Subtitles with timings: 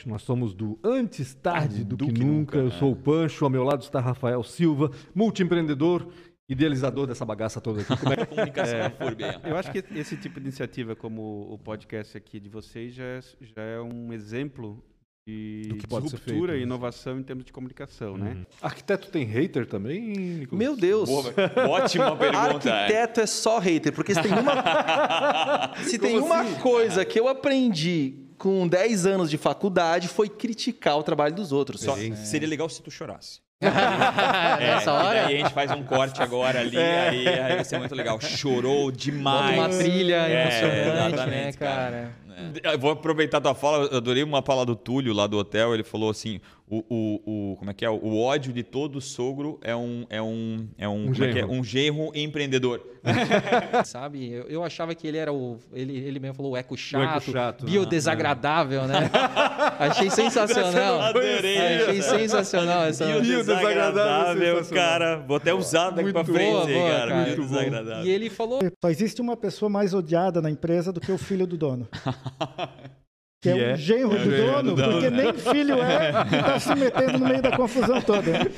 [0.00, 0.08] podcast.
[0.08, 2.58] Nós somos do Antes Tarde do, do que, que, Nunca.
[2.58, 2.70] Eu é.
[2.70, 6.08] sou o Pancho, ao meu lado está Rafael Silva, multiempreendedor,
[6.48, 7.96] idealizador dessa bagaça toda aqui.
[7.96, 8.26] Como é que...
[8.34, 9.50] Comunicação é.
[9.50, 13.20] Eu acho que esse tipo de iniciativa, como o podcast aqui de vocês, já é,
[13.40, 14.82] já é um exemplo
[15.26, 18.30] de do que pode disruptura e inovação em termos de comunicação, né?
[18.30, 18.34] uhum.
[18.36, 18.46] né?
[18.62, 20.58] Arquiteto tem hater também, Nicolas?
[20.58, 21.08] Meu Deus!
[21.08, 21.34] Boa,
[21.68, 22.68] ótima pergunta.
[22.68, 22.72] É.
[22.72, 23.22] Arquiteto é.
[23.22, 26.60] é só hater, porque se tem uma, se tem uma assim?
[26.60, 31.82] coisa que eu aprendi com 10 anos de faculdade foi criticar o trabalho dos outros.
[31.82, 32.16] Só, é.
[32.16, 33.40] Seria legal se tu chorasse.
[33.60, 35.26] é, Nessa hora?
[35.26, 37.08] Aí a gente faz um corte agora ali, é.
[37.10, 38.18] aí, aí vai ser muito legal.
[38.18, 39.58] Chorou demais.
[39.58, 42.16] Uma trilha é, emocionante, né, cara?
[42.30, 42.60] cara.
[42.64, 42.76] É.
[42.78, 45.84] Vou aproveitar a tua fala, eu adorei uma fala do Túlio lá do hotel, ele
[45.84, 46.40] falou assim,
[46.70, 47.90] o, o, o, como é que é?
[47.90, 51.38] O ódio de todo sogro é um é um é um, um, genro.
[51.38, 52.86] É, é um genro empreendedor.
[53.84, 54.30] Sabe?
[54.30, 57.16] Eu, eu, achava que ele era o ele, ele mesmo falou o eco chato, o
[57.16, 59.00] eco chato biodesagradável, né?
[59.00, 59.10] né?
[59.80, 61.00] Achei sensacional.
[61.00, 61.58] Adorei.
[61.58, 65.16] Achei sensacional essa biodesagradável, cara.
[65.26, 67.10] Vou até usar daqui para frente, boa, boa, cara.
[67.10, 67.34] cara.
[67.34, 68.04] Biodesagradável.
[68.04, 71.48] E ele falou: Só existe uma pessoa mais odiada na empresa do que o filho
[71.48, 71.88] do dono.
[73.40, 76.36] Que, é, é um genro, é do, dono, do dono, porque nem filho é e
[76.36, 78.50] está se metendo no meio da confusão toda.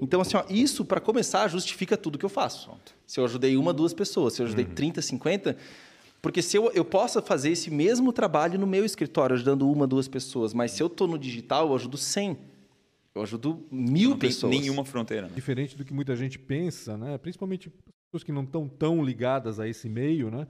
[0.00, 2.70] Então, assim, ó, isso, para começar, justifica tudo que eu faço.
[3.04, 4.74] Se eu ajudei uma, duas pessoas, se eu ajudei uhum.
[4.74, 5.56] 30, 50,
[6.22, 10.06] porque se eu, eu posso fazer esse mesmo trabalho no meu escritório, ajudando uma, duas
[10.06, 12.36] pessoas, mas se eu estou no digital, eu ajudo 100.
[13.14, 14.50] Eu ajudo mil não pessoas.
[14.50, 15.26] nenhuma fronteira.
[15.28, 15.32] Né?
[15.34, 17.16] Diferente do que muita gente pensa, né?
[17.18, 17.72] principalmente
[18.10, 20.46] pessoas que não estão tão ligadas a esse meio, né?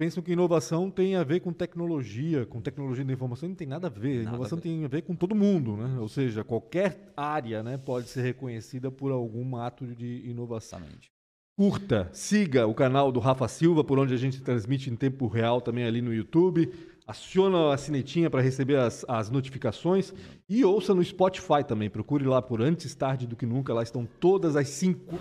[0.00, 3.88] Pensam que inovação tem a ver com tecnologia, com tecnologia da informação, não tem nada
[3.88, 4.24] a ver.
[4.24, 4.62] Nada inovação a ver.
[4.62, 6.00] tem a ver com todo mundo, né?
[6.00, 10.78] Ou seja, qualquer área né, pode ser reconhecida por algum ato de inovação.
[10.78, 11.10] Exatamente.
[11.54, 15.60] Curta, siga o canal do Rafa Silva, por onde a gente transmite em tempo real
[15.60, 16.72] também ali no YouTube.
[17.06, 20.14] Aciona a sinetinha para receber as, as notificações
[20.48, 21.90] e ouça no Spotify também.
[21.90, 23.74] Procure lá por Antes Tarde do que Nunca.
[23.74, 25.18] Lá estão todas as cinco.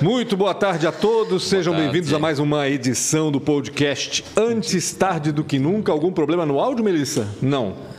[0.00, 5.30] Muito boa tarde a todos, sejam bem-vindos a mais uma edição do podcast Antes Tarde
[5.30, 5.92] do que Nunca.
[5.92, 7.28] Algum problema no áudio, Melissa?
[7.40, 7.92] Não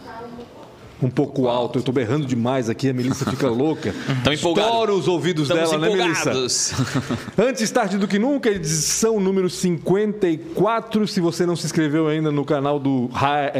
[1.05, 1.77] um pouco alto.
[1.77, 3.93] Eu estou berrando demais aqui, a Melissa fica louca.
[4.17, 4.71] Estão empolgados.
[4.71, 6.25] Estoura os ouvidos Estamos dela, empolgados.
[6.25, 6.75] né, Melissa?
[7.37, 11.07] Antes tarde do que nunca, edição número 54.
[11.07, 13.09] Se você não se inscreveu ainda no canal do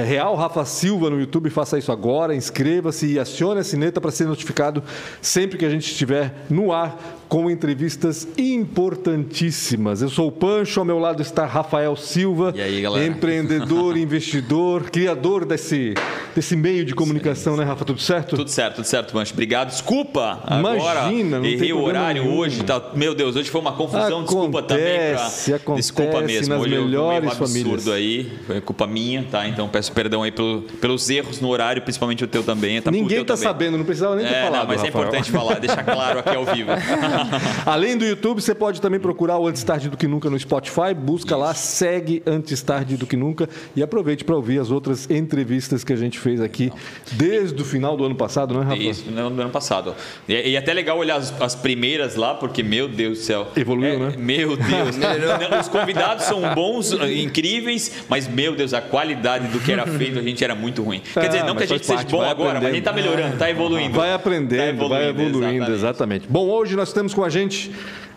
[0.07, 2.35] Real Rafa Silva no YouTube, faça isso agora.
[2.35, 4.83] Inscreva-se e acione a sineta para ser notificado
[5.21, 10.01] sempre que a gente estiver no ar com entrevistas importantíssimas.
[10.01, 15.93] Eu sou o Pancho, ao meu lado está Rafael Silva, aí, empreendedor, investidor, criador desse,
[16.35, 17.85] desse meio de comunicação, né, Rafa?
[17.85, 18.35] Tudo certo?
[18.35, 19.33] Tudo certo, tudo certo, Pancho.
[19.33, 19.69] Obrigado.
[19.69, 21.47] Desculpa Imagina, agora.
[21.47, 22.37] Errei o horário nenhum.
[22.37, 22.63] hoje.
[22.63, 24.21] Tá, meu Deus, hoje foi uma confusão.
[24.21, 25.13] Acontece, desculpa também.
[25.13, 26.53] Pra, acontece desculpa mesmo.
[26.53, 27.73] Nas hoje melhores eu um famílias.
[27.73, 28.31] absurdo aí.
[28.45, 29.47] Foi culpa minha, tá?
[29.47, 32.81] Então peço perdão aí pelo, pelos erros no horário, principalmente o teu também.
[32.81, 34.61] Tá, Ninguém está sabendo, não precisava nem é, ter falado.
[34.61, 34.85] Não, mas Rafael.
[34.85, 36.69] é importante falar, deixar claro aqui ao vivo.
[37.65, 40.93] Além do YouTube, você pode também procurar o Antes Tarde do Que Nunca no Spotify.
[40.95, 41.39] Busca Isso.
[41.39, 45.93] lá, segue Antes Tarde do Que Nunca e aproveite para ouvir as outras entrevistas que
[45.93, 46.71] a gente fez aqui
[47.13, 48.77] desde o final do ano passado, não é, Rafa?
[48.77, 49.95] Isso, no ano passado.
[50.27, 53.47] E, e é até legal olhar as, as, primeiras lá, porque, meu Deus do céu.
[53.55, 54.13] Evoluiu, é, né?
[54.17, 54.97] Meu Deus.
[55.61, 60.21] Os convidados são bons, incríveis, mas, meu Deus, a qualidade do que era feito, a
[60.21, 61.01] gente era muito ruim.
[61.13, 63.49] Quer dizer, não que a gente seja bom agora, mas a gente está melhorando, está
[63.49, 63.97] evoluindo.
[63.97, 65.73] Vai aprendendo, tá evoluindo, vai evoluindo, exatamente.
[65.73, 66.27] exatamente.
[66.27, 67.71] Bom, hoje nós temos com a gente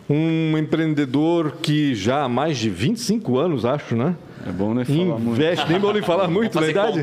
[0.08, 4.14] um empreendedor que já há mais de 25 anos, acho, né?
[4.47, 5.72] É bom nem falar investe, muito.
[5.72, 7.02] Nem bom nem falar muito, verdade?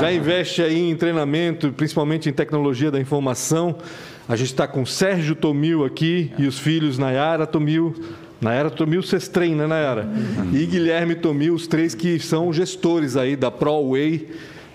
[0.00, 3.76] Já investe aí em treinamento, principalmente em tecnologia da informação.
[4.28, 7.94] A gente está com Sérgio Tomil aqui e os filhos Nayara Tomil.
[8.40, 10.04] Nayara Tomil Sestrem, né, Nayara?
[10.04, 10.50] Uhum.
[10.52, 14.28] E Guilherme Tomil, os três que são gestores aí da ProWay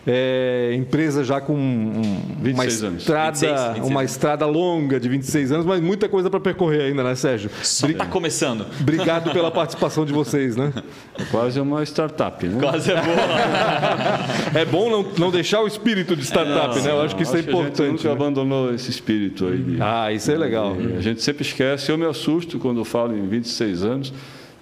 [0.08, 2.92] é, empresa já com uma estrada,
[3.32, 7.16] 26, 26 uma estrada longa de 26 anos, mas muita coisa para percorrer ainda, né,
[7.16, 7.50] Sérgio?
[7.64, 8.68] Só está começando.
[8.80, 10.72] Obrigado pela participação de vocês, né?
[11.18, 12.60] É quase uma startup, né?
[12.62, 14.60] Quase é boa.
[14.62, 16.92] é bom não, não deixar o espírito de startup, né?
[16.92, 17.82] Eu acho que isso é importante.
[17.82, 18.14] A gente nunca né?
[18.14, 19.58] abandonou esse espírito aí.
[19.58, 20.76] De, ah, isso é legal.
[20.98, 21.92] a gente sempre esquece.
[21.92, 24.14] Eu me assusto quando eu falo em 26 anos.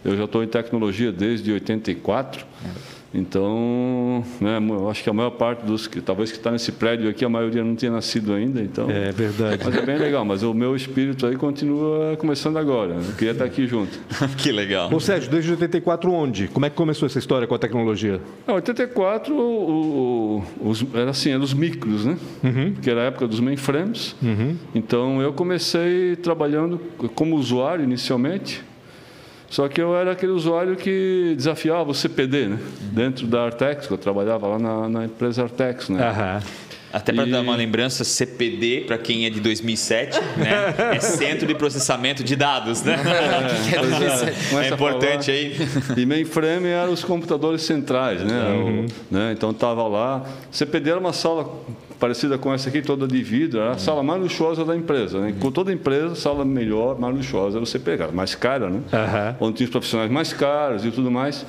[0.05, 2.45] Eu já estou em tecnologia desde 84.
[2.65, 2.92] É.
[3.13, 7.09] Então, né, eu acho que a maior parte dos que talvez que está nesse prédio
[7.09, 8.59] aqui, a maioria não tinha nascido ainda.
[8.59, 9.61] Então, é verdade.
[9.63, 10.25] Mas é bem legal.
[10.25, 12.95] Mas o meu espírito aí continua começando agora.
[12.95, 13.99] Eu queria estar aqui junto.
[14.37, 14.91] que legal.
[14.91, 16.47] Ô Sérgio, desde 84 onde?
[16.47, 18.19] Como é que começou essa história com a tecnologia?
[18.47, 22.17] Em 84 o, o, os, era assim, eram os micros, né?
[22.43, 22.73] Uhum.
[22.81, 24.15] Que era a época dos mainframes.
[24.21, 24.55] Uhum.
[24.73, 26.81] Então eu comecei trabalhando
[27.13, 28.63] como usuário inicialmente
[29.53, 32.59] Só que eu era aquele usuário que desafiava o CPD, né?
[32.91, 36.09] Dentro da Artex, que eu trabalhava lá na, na empresa Artex, né?
[36.09, 36.63] Uhum.
[36.91, 37.29] Até para e...
[37.29, 40.73] dar uma lembrança, CPD, para quem é de 2007, né?
[40.97, 42.81] é Centro de Processamento de Dados.
[42.81, 42.95] Né?
[44.53, 45.55] É, é, é importante aí.
[45.97, 48.21] E mainframe eram os computadores centrais.
[48.21, 48.33] Né?
[48.33, 48.85] Uhum.
[48.85, 49.33] O, né?
[49.33, 50.25] Então estava lá.
[50.51, 51.47] CPD era uma sala
[52.03, 55.21] parecida com essa aqui, toda de vidro, era a sala mais luxuosa da empresa.
[55.21, 55.33] Né?
[55.39, 58.81] Com toda empresa, a sala melhor, mais luxuosa você pegar, mais cara, né?
[59.39, 59.47] Uhum.
[59.47, 61.45] Onde tinha os profissionais mais caros e tudo mais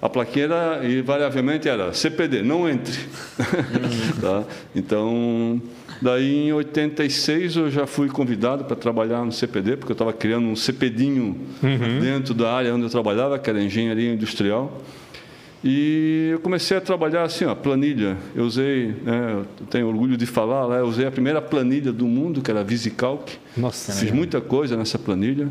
[0.00, 2.96] a plaqueira e variavelmente era CPD, não entre.
[3.36, 4.20] Uhum.
[4.22, 4.44] tá?
[4.76, 5.60] Então,
[6.00, 10.46] daí em 86 eu já fui convidado para trabalhar no CPD, porque eu estava criando
[10.46, 12.00] um CPDinho uhum.
[12.00, 14.80] dentro da área onde eu trabalhava, que era engenharia industrial.
[15.68, 18.16] E eu comecei a trabalhar assim, ó, planilha.
[18.36, 22.06] Eu usei, né, eu tenho orgulho de falar, lá, eu usei a primeira planilha do
[22.06, 23.32] mundo, que era a VisiCalc.
[23.56, 25.48] Nossa, Fiz muita coisa nessa planilha.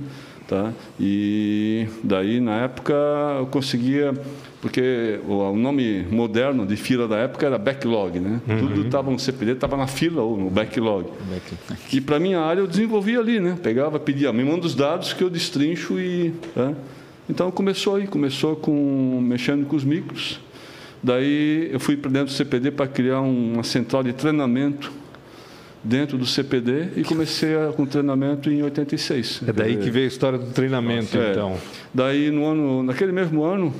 [0.47, 0.71] Tá?
[1.00, 2.94] E daí, na época,
[3.39, 4.13] eu conseguia,
[4.62, 8.39] porque o nome moderno de fila da época era backlog, né?
[8.47, 8.59] Uhum.
[8.59, 11.09] Tudo estava no CPD, estava na fila ou no backlog.
[11.91, 13.57] E para minha área eu desenvolvia ali, né?
[13.61, 16.31] Pegava, pedia, me manda os dados que eu destrincho e...
[16.53, 16.73] Tá?
[17.30, 20.39] Então começou aí, começou com mexendo com os micros.
[21.01, 24.92] Daí eu fui para dentro do CPD para criar uma central de treinamento
[25.83, 29.44] dentro do CPD e comecei a, com treinamento em 86.
[29.48, 31.31] É daí que veio a história do treinamento, é.
[31.31, 31.57] então.
[31.94, 33.74] Daí, no ano, naquele mesmo ano,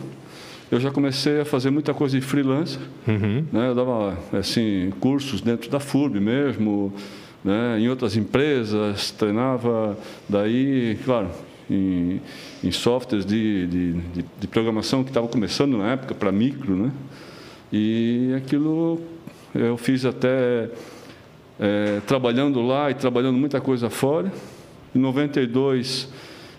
[0.72, 2.82] eu já comecei a fazer muita coisa de freelancer.
[3.08, 3.46] Uhum.
[3.52, 3.70] Né?
[3.70, 6.94] Eu dava assim, cursos dentro da FURB mesmo,
[7.44, 7.80] né?
[7.80, 9.98] em outras empresas, treinava.
[10.30, 11.30] Daí, claro,
[11.70, 12.22] em,
[12.64, 16.76] em softwares de, de, de, de programação que estava começando na época, para micro.
[16.76, 16.92] Né?
[17.72, 19.02] E aquilo
[19.54, 20.70] eu fiz até
[21.60, 24.32] é, trabalhando lá e trabalhando muita coisa fora.
[24.94, 26.10] Em 92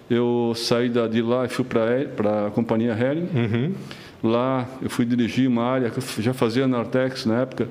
[0.08, 3.28] eu saí da, de lá e fui para a companhia Hering.
[3.34, 3.74] Uhum.
[4.22, 7.68] Lá eu fui dirigir uma área que eu já fazia na Artex na época,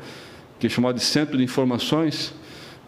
[0.60, 2.34] que é chamada de Centro de Informações,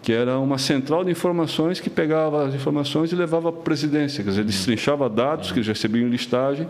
[0.08, 4.24] que era uma central de informações que pegava as informações e levava para a presidência,
[4.24, 6.66] quer dizer, destrinchava dados que eles recebiam em listagem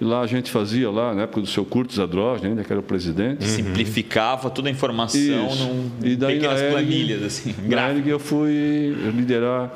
[0.00, 2.80] e lá a gente fazia, lá na época do seu Curtis Adroz, ainda que era
[2.80, 3.44] o presidente.
[3.44, 3.50] Uhum.
[3.50, 5.62] Simplificava toda a informação Isso.
[5.62, 7.22] num e daí, pequenas na planilhas.
[7.22, 9.70] Assim, na eu fui liderar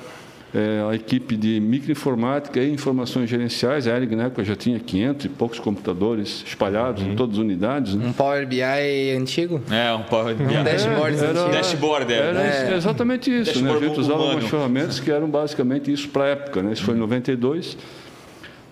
[0.55, 3.87] é, a equipe de microinformática e informações gerenciais.
[3.87, 7.13] A ERG na época já tinha 500 e poucos computadores espalhados uhum.
[7.13, 7.95] em todas as unidades.
[7.95, 8.07] Né?
[8.07, 8.63] Um Power BI
[9.17, 9.61] antigo?
[9.71, 10.45] É, um Power BI.
[10.45, 11.51] Um dashboard era, antigo.
[11.51, 12.41] Dashboard, era.
[12.41, 12.77] era é.
[12.77, 13.63] exatamente isso.
[13.63, 13.71] Né?
[13.73, 14.39] A gente usava humano.
[14.39, 16.63] umas ferramentas que eram basicamente isso para a época.
[16.63, 16.73] Né?
[16.73, 17.77] Isso foi em 92.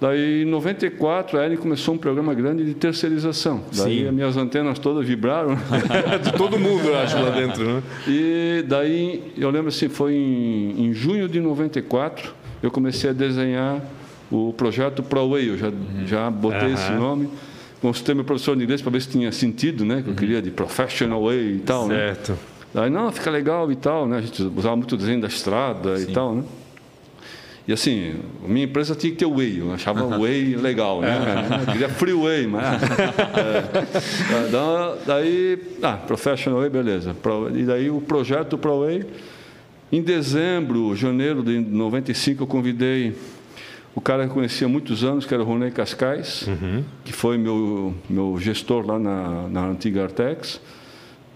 [0.00, 3.62] Daí, em 94, a Eren começou um programa grande de terceirização.
[3.74, 4.08] Daí, Sim.
[4.08, 5.56] as minhas antenas todas vibraram.
[6.22, 7.64] de todo mundo, eu acho, lá dentro.
[7.64, 7.82] Né?
[8.06, 13.82] E daí, eu lembro assim, foi em, em junho de 94, eu comecei a desenhar
[14.30, 15.48] o projeto ProWay.
[15.48, 16.06] Eu já, uhum.
[16.06, 16.74] já botei uhum.
[16.74, 17.28] esse nome.
[17.80, 20.02] Consultei meu professor de inglês para ver se tinha sentido, né?
[20.02, 20.16] Que eu uhum.
[20.16, 21.94] queria de Professional Way e tal, né?
[21.94, 22.32] certo.
[22.32, 22.38] né?
[22.74, 24.18] Daí, não, fica legal e tal, né?
[24.18, 26.10] A gente usava muito o desenho da estrada Sim.
[26.10, 26.44] e tal, né?
[27.68, 28.14] E assim,
[28.46, 31.18] minha empresa tinha que ter whey, eu achava o whey legal, né?
[31.66, 32.80] Eu queria freeway, mas.
[34.30, 37.16] é, daí, ah, professional whey, beleza.
[37.54, 39.04] E daí o projeto Pro Whey,
[39.90, 43.16] em dezembro, janeiro de 95, eu convidei
[43.96, 46.84] o cara que eu conhecia há muitos anos, que era o Ronei Cascais, uhum.
[47.04, 50.60] que foi meu, meu gestor lá na, na antiga Artex.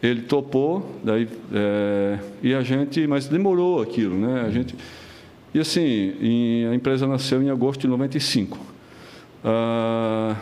[0.03, 4.45] Ele topou, daí, é, e a gente, mas demorou aquilo, né?
[4.47, 4.75] A gente
[5.55, 8.59] e assim, em, a empresa nasceu em agosto de 95.
[9.45, 10.37] Ah,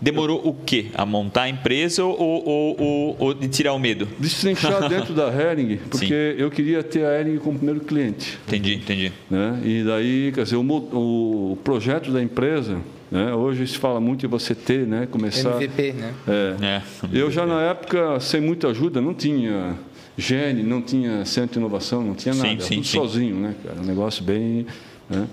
[0.00, 0.86] Demorou o quê?
[0.94, 4.06] A montar a empresa ou, ou, ou, ou de tirar o medo?
[4.18, 6.42] Destrinchar dentro da Hering, porque Sim.
[6.42, 8.38] eu queria ter a Hering como primeiro cliente.
[8.46, 9.12] Entendi, entendi.
[9.30, 9.60] Né?
[9.64, 12.78] E daí, quer dizer, o, o projeto da empresa,
[13.10, 13.32] né?
[13.34, 15.06] hoje se fala muito em você ter, né?
[15.10, 15.56] começar...
[15.56, 16.14] MVP, né?
[16.28, 16.66] É.
[16.66, 16.82] é.
[17.12, 19.74] Eu já na época, sem muita ajuda, não tinha
[20.16, 22.98] Gene, não tinha centro de inovação, não tinha nada, sim, sim, tudo sim.
[22.98, 23.80] sozinho, né, cara?
[23.80, 24.66] Um negócio bem.
[25.10, 25.26] Né?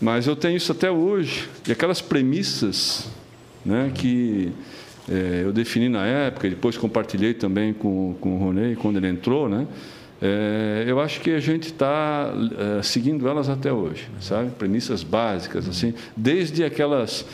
[0.00, 3.08] Mas eu tenho isso até hoje, e aquelas premissas
[3.64, 4.50] né, que
[5.08, 9.08] é, eu defini na época, e depois compartilhei também com, com o Ronei quando ele
[9.08, 9.66] entrou, né?
[10.22, 12.32] É, eu acho que a gente está
[12.78, 14.50] é, seguindo elas até hoje, sabe?
[14.52, 17.26] Premissas básicas, assim, desde aquelas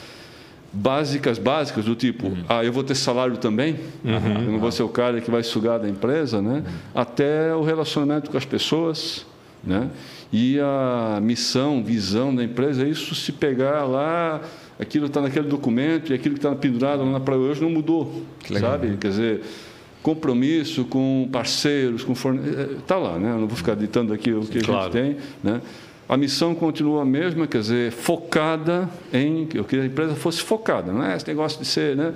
[0.73, 2.45] básicas, básicas, do tipo, uhum.
[2.49, 4.45] ah, eu vou ter salário também, uhum.
[4.47, 6.63] eu não vou ser o cara que vai sugar da empresa, né?
[6.95, 9.27] até o relacionamento com as pessoas,
[9.65, 9.91] né?
[10.33, 14.41] e a missão, visão da empresa, é isso se pegar lá,
[14.79, 18.23] aquilo está naquele documento e aquilo que está pendurado lá na praia hoje não mudou,
[18.61, 18.97] sabe?
[18.97, 19.43] Quer dizer,
[20.03, 23.33] compromisso com parceiros, com fornecedores, está lá, né?
[23.33, 24.81] Eu não vou ficar ditando aqui o que claro.
[24.81, 25.61] a gente tem, né?
[26.11, 29.49] A missão continua a mesma, quer dizer, focada em.
[29.55, 31.97] Eu queria que a empresa fosse focada, não é esse negócio de ser.
[31.97, 32.13] Né,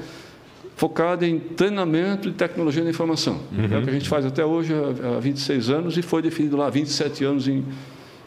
[0.75, 3.39] focada em treinamento de tecnologia da informação.
[3.53, 3.77] Uhum.
[3.77, 6.67] É o que a gente faz até hoje há 26 anos e foi definido lá
[6.67, 7.65] há 27 anos em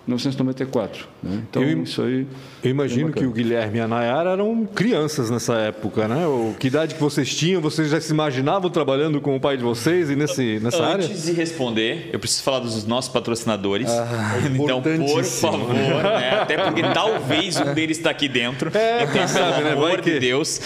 [0.07, 1.05] 1994.
[1.21, 1.43] Né?
[1.49, 2.25] Então, eu, isso aí.
[2.63, 6.25] Eu imagino é que o Guilherme e a Nayara eram crianças nessa época, né?
[6.25, 7.61] O, que idade que vocês tinham?
[7.61, 11.05] Vocês já se imaginavam trabalhando com o pai de vocês e nesse, nessa Antes área?
[11.05, 13.89] Antes de responder, eu preciso falar dos nossos patrocinadores.
[13.89, 16.39] Ah, então, por favor, né?
[16.41, 18.71] até porque talvez um deles está aqui dentro.
[18.77, 20.61] É, então, sabe, pelo amor de Deus.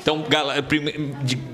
[0.00, 0.24] então,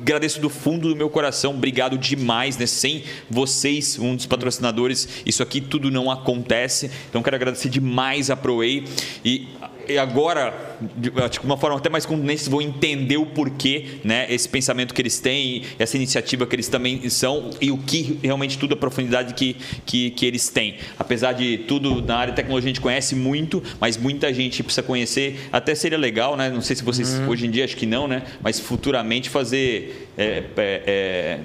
[0.01, 1.53] agradeço do fundo do meu coração.
[1.53, 2.67] Obrigado demais, né?
[2.67, 6.92] Sem vocês, um dos patrocinadores, isso aqui tudo não acontece.
[7.09, 8.85] Então, quero agradecer demais a ProWay
[9.25, 9.49] e
[9.89, 11.11] e agora, de
[11.43, 15.65] uma forma até mais contundente, vão entender o porquê, né, esse pensamento que eles têm,
[15.79, 20.11] essa iniciativa que eles também são e o que realmente tudo a profundidade que, que,
[20.11, 20.77] que eles têm.
[20.99, 24.83] Apesar de tudo na área de tecnologia a gente conhece muito, mas muita gente precisa
[24.83, 25.49] conhecer.
[25.53, 26.49] Até seria legal, né?
[26.49, 27.29] Não sei se vocês uhum.
[27.29, 28.23] hoje em dia acho que não, né?
[28.41, 31.41] Mas futuramente fazer é, é, é,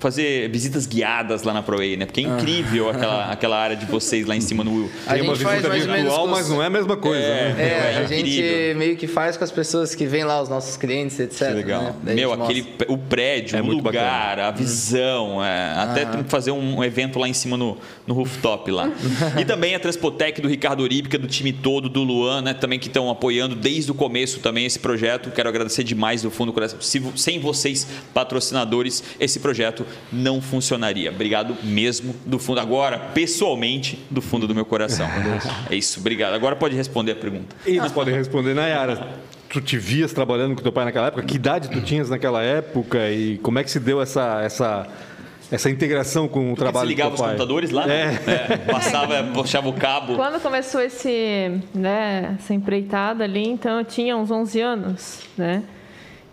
[0.00, 2.06] fazer visitas guiadas lá na ProWay, né?
[2.06, 2.92] Porque é incrível ah.
[2.92, 4.90] aquela, aquela área de vocês lá em cima no Will.
[5.06, 7.22] Tem uma visita virtual, mas não é a mesma coisa.
[7.22, 7.62] É, né?
[7.62, 10.76] é, é a gente meio que faz com as pessoas que vêm lá, os nossos
[10.78, 11.48] clientes, etc.
[11.48, 11.96] Que legal.
[12.02, 12.14] Né?
[12.14, 14.48] Meu, aquele, o prédio, é o lugar, bacana.
[14.48, 17.76] a visão, é, até tem que fazer um, evento lá em cima no,
[18.06, 18.90] no rooftop lá.
[19.38, 22.54] e também a Transpotec do Ricardo Oríbica, do time todo, do Luan, né?
[22.54, 25.30] Também que estão apoiando desde o começo também esse projeto.
[25.30, 26.80] Quero agradecer demais do fundo do coração.
[26.80, 31.10] Se, sem vocês, patrocinadores, esse projeto não funcionaria.
[31.10, 35.06] Obrigado mesmo do fundo, agora, pessoalmente, do fundo do meu coração.
[35.70, 36.34] É isso, obrigado.
[36.34, 37.54] Agora pode responder a pergunta.
[37.64, 39.08] Eles podem responder, Nayara.
[39.48, 41.24] Tu te vias trabalhando com teu pai naquela época?
[41.24, 44.86] Que idade tu tinhas naquela época e como é que se deu essa, essa,
[45.50, 47.90] essa integração com o tu trabalho Você ligava os computadores lá?
[47.90, 48.20] É.
[48.26, 48.56] é.
[48.70, 50.14] Passava, puxava o cabo.
[50.14, 55.64] Quando começou esse, né, essa empreitada ali, então eu tinha uns 11 anos, né?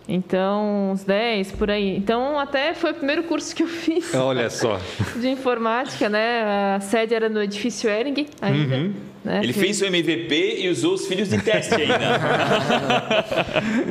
[0.08, 1.94] Então, uns 10 por aí.
[1.98, 4.14] Então, até foi o primeiro curso que eu fiz.
[4.14, 4.80] Olha só.
[5.16, 6.76] De informática, né?
[6.76, 8.76] A sede era no edifício Ering ainda.
[8.76, 8.94] Uhum.
[9.22, 9.40] Né?
[9.42, 11.98] Ele fez o MVP e usou os filhos de teste ainda.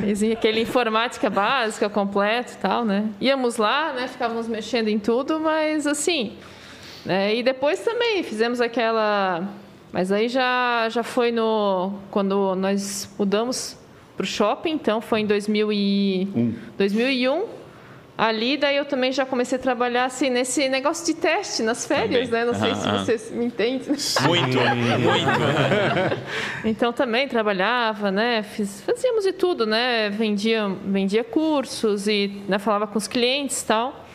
[0.00, 3.04] Fez aquele informática básica, completo e tal, né?
[3.20, 4.08] Íamos lá, né?
[4.08, 6.32] Ficávamos mexendo em tudo, mas assim...
[7.04, 7.36] Né?
[7.36, 9.48] E depois também fizemos aquela...
[9.92, 11.92] Mas aí já, já foi no...
[12.10, 13.77] Quando nós mudamos
[14.18, 16.28] para o shopping, então foi em 2000 e...
[16.34, 16.54] um.
[16.76, 17.58] 2001.
[18.18, 22.28] Ali, daí eu também já comecei a trabalhar assim, nesse negócio de teste nas férias,
[22.28, 22.46] também.
[22.46, 22.52] né?
[22.52, 23.78] Não sei se vocês me entendem.
[24.26, 24.58] Muito,
[24.98, 26.18] muito.
[26.64, 28.42] então também trabalhava, né?
[28.42, 30.10] Fiz, fazíamos de tudo, né?
[30.10, 34.07] Vendia, vendia cursos e né, falava com os clientes e tal.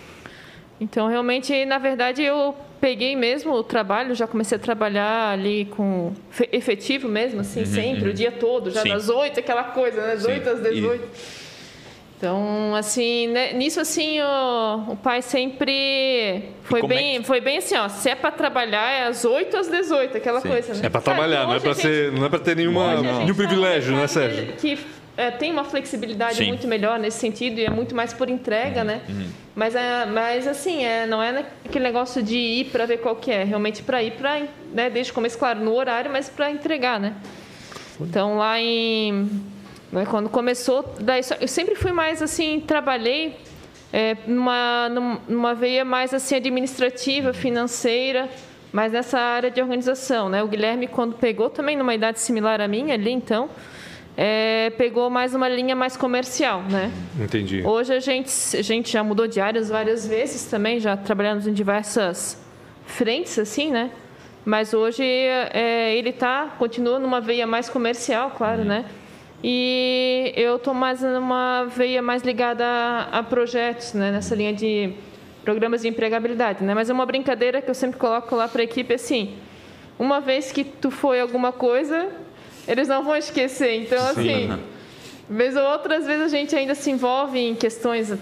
[0.80, 6.12] Então, realmente, na verdade, eu peguei mesmo o trabalho, já comecei a trabalhar ali com
[6.51, 8.10] efetivo mesmo, assim, uhum, sempre, uhum.
[8.10, 8.89] o dia todo, já Sim.
[8.89, 10.15] das oito, aquela coisa, né?
[10.15, 11.08] Das oito às dezoito.
[12.18, 17.25] Então, assim, né, nisso, assim, o, o, pai sempre foi é bem, é que...
[17.25, 20.48] foi bem assim, ó, se é para trabalhar é às 8 às 18, aquela Sim.
[20.48, 20.80] coisa, né?
[20.84, 24.08] É para trabalhar, não é para ser, não é para ter nenhuma, nenhum privilégio, né,
[24.08, 24.53] Sérgio?
[24.53, 24.77] Que
[25.15, 26.48] é, tem uma flexibilidade Sim.
[26.48, 28.88] muito melhor nesse sentido e é muito mais por entrega, uhum.
[28.88, 29.01] né?
[29.08, 29.27] Uhum.
[29.55, 33.32] Mas, é, mas assim, é, não é aquele negócio de ir para ver qual que
[33.32, 34.41] é, realmente para ir para,
[34.72, 37.13] né, desde o começo, claro, no horário, mas para entregar, né?
[38.01, 39.29] Então lá em
[39.91, 43.38] né, quando começou, daí eu sempre fui mais assim, trabalhei
[43.91, 44.89] é, numa,
[45.27, 48.27] numa veia mais assim administrativa, financeira,
[48.72, 50.41] mas nessa área de organização, né?
[50.41, 53.48] O Guilherme quando pegou também numa idade similar à minha ali, então
[54.15, 56.91] é, pegou mais uma linha mais comercial, né?
[57.20, 57.63] Entendi.
[57.65, 61.53] Hoje a gente, a gente já mudou de áreas várias vezes também, já trabalhamos em
[61.53, 62.41] diversas
[62.86, 63.89] frentes, assim, né?
[64.46, 68.67] Mas hoje é, ele tá, continua numa veia mais comercial, claro, uhum.
[68.67, 68.86] né?
[69.43, 74.12] E eu estou mais numa veia mais ligada a, a, projetos, né?
[74.12, 74.93] Nessa linha de
[75.43, 76.74] programas de empregabilidade, né?
[76.74, 79.36] Mas é uma brincadeira que eu sempre coloco lá para a equipe, assim,
[79.98, 82.10] uma vez que tu foi alguma coisa,
[82.67, 83.75] eles não vão esquecer.
[83.82, 84.50] Então, assim,
[85.29, 88.13] vez ou outras vezes a gente ainda se envolve em questões,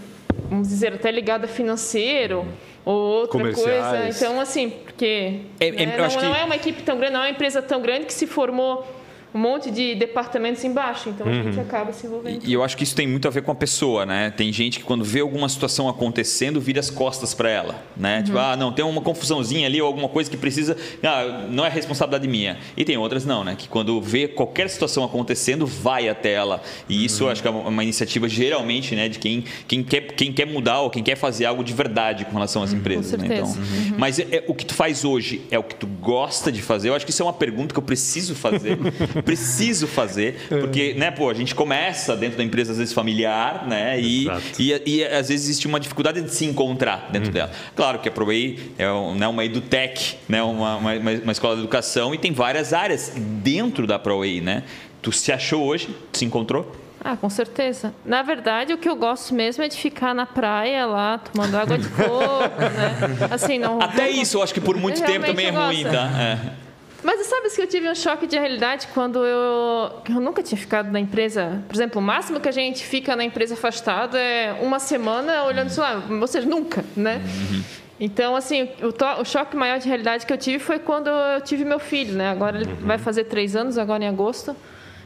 [0.49, 2.45] vamos dizer, até ligada a financeiro
[2.83, 4.09] ou outra coisa.
[4.09, 7.27] Então, assim, porque é, é, né, não, não é uma equipe tão grande, não é
[7.27, 8.85] uma empresa tão grande que se formou
[9.33, 11.61] um monte de departamentos embaixo, então a gente uhum.
[11.61, 12.45] acaba se envolvendo.
[12.45, 14.29] E eu acho que isso tem muito a ver com a pessoa, né?
[14.31, 18.17] Tem gente que quando vê alguma situação acontecendo, vira as costas para ela, né?
[18.17, 18.23] Uhum.
[18.23, 21.69] Tipo, ah, não, tem uma confusãozinha ali ou alguma coisa que precisa, ah, não é
[21.69, 22.57] responsabilidade minha.
[22.75, 23.55] E tem outras não, né?
[23.57, 26.61] Que quando vê qualquer situação acontecendo, vai até ela.
[26.89, 27.31] E isso uhum.
[27.31, 30.89] acho que é uma iniciativa geralmente, né, de quem, quem, quer, quem quer mudar ou
[30.89, 32.79] quem quer fazer algo de verdade com relação às uhum.
[32.79, 33.27] empresas, né?
[33.31, 33.95] Então, uhum.
[33.97, 36.89] mas é, é, o que tu faz hoje é o que tu gosta de fazer?
[36.89, 38.77] Eu acho que isso é uma pergunta que eu preciso fazer.
[39.23, 43.99] preciso fazer, porque, né, pô, a gente começa dentro da empresa às vezes familiar, né?
[43.99, 44.27] E,
[44.59, 47.33] e, e, às vezes existe uma dificuldade de se encontrar dentro uhum.
[47.33, 47.51] dela.
[47.75, 48.85] Claro que a ProWay é
[49.15, 53.87] né, uma edutech, né, uma, uma, uma, escola de educação e tem várias áreas dentro
[53.87, 54.63] da ProWay, né?
[55.01, 55.89] Tu se achou hoje?
[56.13, 56.71] Se encontrou?
[57.03, 57.93] Ah, com certeza.
[58.05, 61.77] Na verdade, o que eu gosto mesmo é de ficar na praia lá, tomando água
[61.77, 63.17] de coco, né?
[63.31, 63.81] Assim, não.
[63.81, 64.21] Até não...
[64.21, 66.09] isso, eu acho que por muito tempo também é ruim, tá?
[66.19, 66.70] É.
[67.03, 70.91] Mas sabe que eu tive um choque de realidade quando eu, eu nunca tinha ficado
[70.91, 71.63] na empresa.
[71.67, 75.69] Por exemplo, o máximo que a gente fica na empresa afastado é uma semana olhando
[75.69, 77.21] isso lá, ou seja, nunca, né?
[77.25, 77.63] Uhum.
[77.99, 81.63] Então, assim, o, o, choque maior de realidade que eu tive foi quando eu tive
[81.63, 82.29] meu filho, né?
[82.31, 82.87] Agora ele uhum.
[82.87, 84.55] vai fazer três anos, agora em agosto.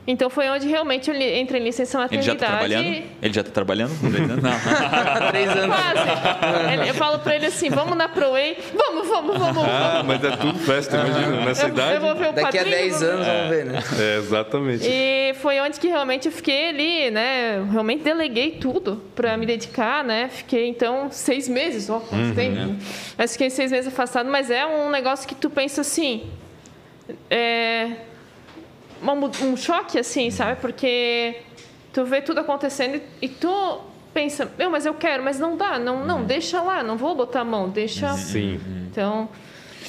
[0.08, 2.30] Então foi onde realmente eu entrei em licença maternidade.
[2.30, 3.04] Ele já está trabalhando?
[3.22, 3.92] Ele já está trabalhando?
[4.42, 5.30] Não.
[5.32, 5.76] Três anos.
[5.76, 6.88] Quase.
[6.88, 8.58] Eu falo para ele assim, vamos na ProWay?
[8.76, 9.64] Vamos, vamos, vamos.
[9.64, 11.94] Ah, mas é tudo festa, imagina, nessa eu, idade.
[11.96, 13.84] Eu vou ver o Daqui padrinho, a 10 anos vamos ver, né?
[14.00, 14.88] É, exatamente.
[14.88, 17.68] E foi onde que realmente eu fiquei ali, né?
[17.72, 20.30] Realmente deleguei tudo para me dedicar, né?
[20.32, 22.60] Fiquei, então, seis meses, ó, uhum, tempo.
[22.60, 22.76] É.
[23.18, 26.30] Mas fiquei seis meses afastado, mas é um negócio que tu pensa assim...
[27.30, 27.92] É,
[29.44, 30.60] um choque, assim, sabe?
[30.60, 31.42] Porque
[31.94, 33.82] tu vê tudo acontecendo e, tu
[34.14, 36.26] pensa, meu, mas eu quero, mas não dá, não, não, uhum.
[36.26, 38.14] deixa lá, não vou botar a mão, deixa.
[38.14, 38.60] Sim.
[38.90, 39.30] Então.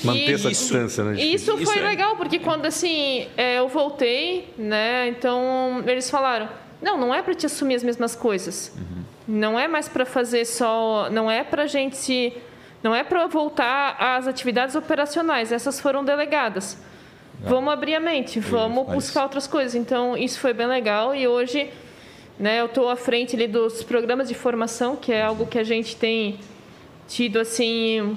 [0.04, 1.20] Manter essa isso, distância, né?
[1.20, 1.84] Isso, isso foi é.
[1.84, 5.08] legal, porque quando assim é, eu voltei, né?
[5.08, 6.48] Então eles falaram,
[6.82, 8.72] não, não é para te assumir as mesmas coisas.
[8.76, 9.04] Uhum.
[9.26, 12.32] Não é mais para fazer só, não é para gente,
[12.82, 15.50] não é para voltar às atividades operacionais.
[15.50, 16.76] Essas foram delegadas.
[17.40, 19.75] Vamos abrir a mente, vamos buscar outras coisas.
[19.75, 21.71] Então, isso foi bem legal e hoje
[22.38, 25.64] né, eu estou à frente ali dos programas de formação, que é algo que a
[25.64, 26.38] gente tem
[27.09, 28.16] tido assim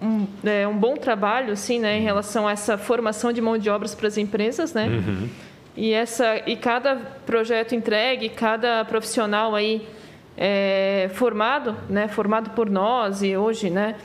[0.00, 3.68] um, é, um bom trabalho assim, né, em relação a essa formação de mão de
[3.68, 4.86] obras para as empresas, né?
[4.86, 5.28] Uhum.
[5.76, 9.86] E essa e cada projeto entregue, cada profissional aí
[10.36, 13.96] é, formado, né, formado por nós e hoje, né,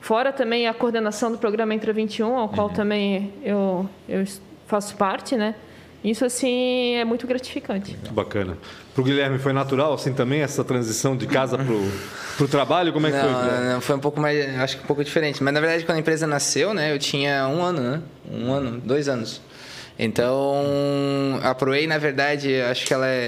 [0.00, 2.74] Fora também a coordenação do programa Entra 21, ao qual uhum.
[2.74, 4.24] também eu, eu
[4.66, 5.54] faço parte, né?
[6.02, 7.92] Isso, assim, é muito gratificante.
[7.92, 8.56] Muito bacana.
[8.94, 12.92] Para o Guilherme foi natural, assim, também, essa transição de casa para o trabalho?
[12.92, 13.64] Como é que não, foi?
[13.68, 15.42] Não, foi um pouco mais, acho que um pouco diferente.
[15.42, 18.02] Mas, na verdade, quando a empresa nasceu, né, eu tinha um ano, né?
[18.30, 19.42] Um ano, dois anos.
[19.98, 23.26] Então, a ProEI, na verdade, acho que ela é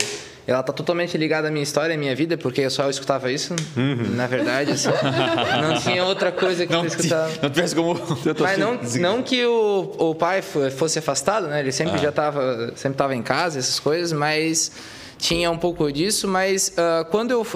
[0.52, 3.54] ela tá totalmente ligada à minha história, à minha vida, porque eu só escutava isso,
[3.76, 4.16] uhum.
[4.16, 4.88] na verdade, assim.
[5.62, 7.30] não tinha outra coisa que não, eu escutava.
[7.42, 7.94] Não tivesse como...
[8.40, 11.60] Mas não, não que o, o pai fosse afastado, né?
[11.60, 11.98] Ele sempre ah.
[11.98, 14.72] já estava sempre tava em casa, essas coisas, mas
[15.18, 17.46] tinha um pouco disso, mas uh, quando eu uh,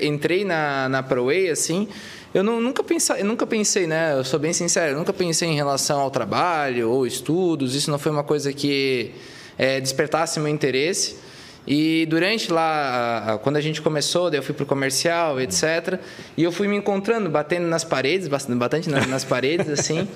[0.00, 1.86] entrei na, na ProWay, assim,
[2.32, 4.14] eu não, nunca, pensei, eu nunca pensei, né?
[4.14, 7.98] Eu sou bem sincero, eu nunca pensei em relação ao trabalho ou estudos, isso não
[7.98, 9.12] foi uma coisa que
[9.58, 11.29] é, despertasse meu interesse.
[11.66, 15.98] E durante lá, quando a gente começou, daí eu fui pro comercial, etc.
[16.36, 20.08] E eu fui me encontrando, batendo nas paredes, bastante nas, nas paredes, assim.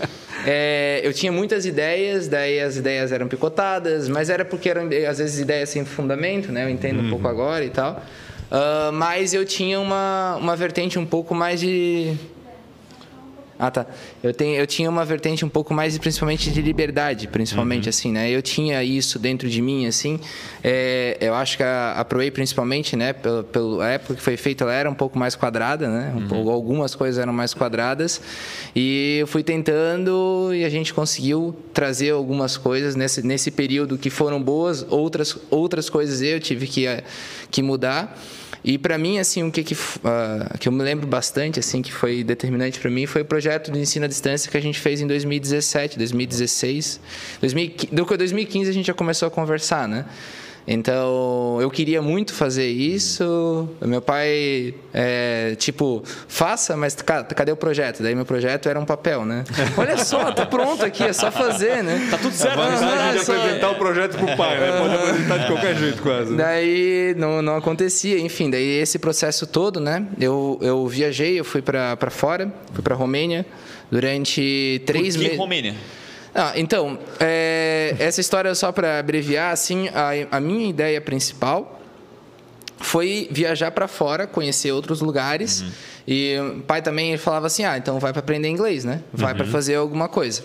[0.46, 5.18] É, eu tinha muitas ideias, daí as ideias eram picotadas, mas era porque eram, às
[5.18, 6.64] vezes, ideias sem fundamento, né?
[6.64, 7.07] Eu entendo uhum.
[7.07, 7.30] um pouco uhum.
[7.30, 8.02] agora e tal.
[8.50, 12.14] Uh, mas eu tinha uma, uma vertente um pouco mais de
[13.59, 13.87] ah, tá.
[14.23, 17.90] Eu, tenho, eu tinha uma vertente um pouco mais, principalmente de liberdade, principalmente, uhum.
[17.90, 18.31] assim, né?
[18.31, 20.19] Eu tinha isso dentro de mim, assim.
[20.62, 23.12] É, eu acho que a, a ProWay, principalmente, né?
[23.12, 26.12] Pela, pela época que foi feita, ela era um pouco mais quadrada, né?
[26.17, 26.51] Um, uhum.
[26.51, 28.21] algumas coisas eram mais quadradas.
[28.75, 34.11] E eu fui tentando e a gente conseguiu trazer algumas coisas nesse, nesse período que
[34.11, 36.87] foram boas, outras, outras coisas eu tive que,
[37.51, 38.19] que mudar.
[38.64, 41.92] E para mim, assim, o que, que, uh, que eu me lembro bastante, assim, que
[41.92, 45.03] foi determinante para mim, foi o projeto de ensino à distância que a gente fez
[45.03, 46.98] em 2017, 2016.
[47.42, 50.07] 2015 a gente já começou a conversar, né?
[50.66, 53.68] Então, eu queria muito fazer isso.
[53.83, 58.03] Meu pai, é, tipo, faça, mas cadê o projeto?
[58.03, 59.44] Daí meu projeto era um papel, né?
[59.77, 62.09] Olha só, tá pronto aqui, é só fazer, né?
[62.11, 62.59] Tá tudo certo.
[62.59, 64.79] A vantagem de apresentar o projeto pro pai, né?
[64.79, 66.33] Pode apresentar de qualquer jeito, quase.
[66.33, 66.42] Né?
[66.42, 70.07] Daí não, não acontecia, enfim, daí esse processo todo, né?
[70.18, 73.44] Eu, eu viajei, eu fui para fora, fui para Romênia
[73.90, 75.38] durante três meses.
[75.38, 75.74] Romênia?
[76.35, 81.81] Ah, então, é, essa história, só para abreviar, assim, a, a minha ideia principal
[82.81, 85.61] foi viajar para fora, conhecer outros lugares.
[85.62, 85.70] Uhum.
[86.07, 89.01] E o pai também falava assim: ah, então vai para aprender inglês, né?
[89.12, 89.38] Vai uhum.
[89.38, 90.42] para fazer alguma coisa.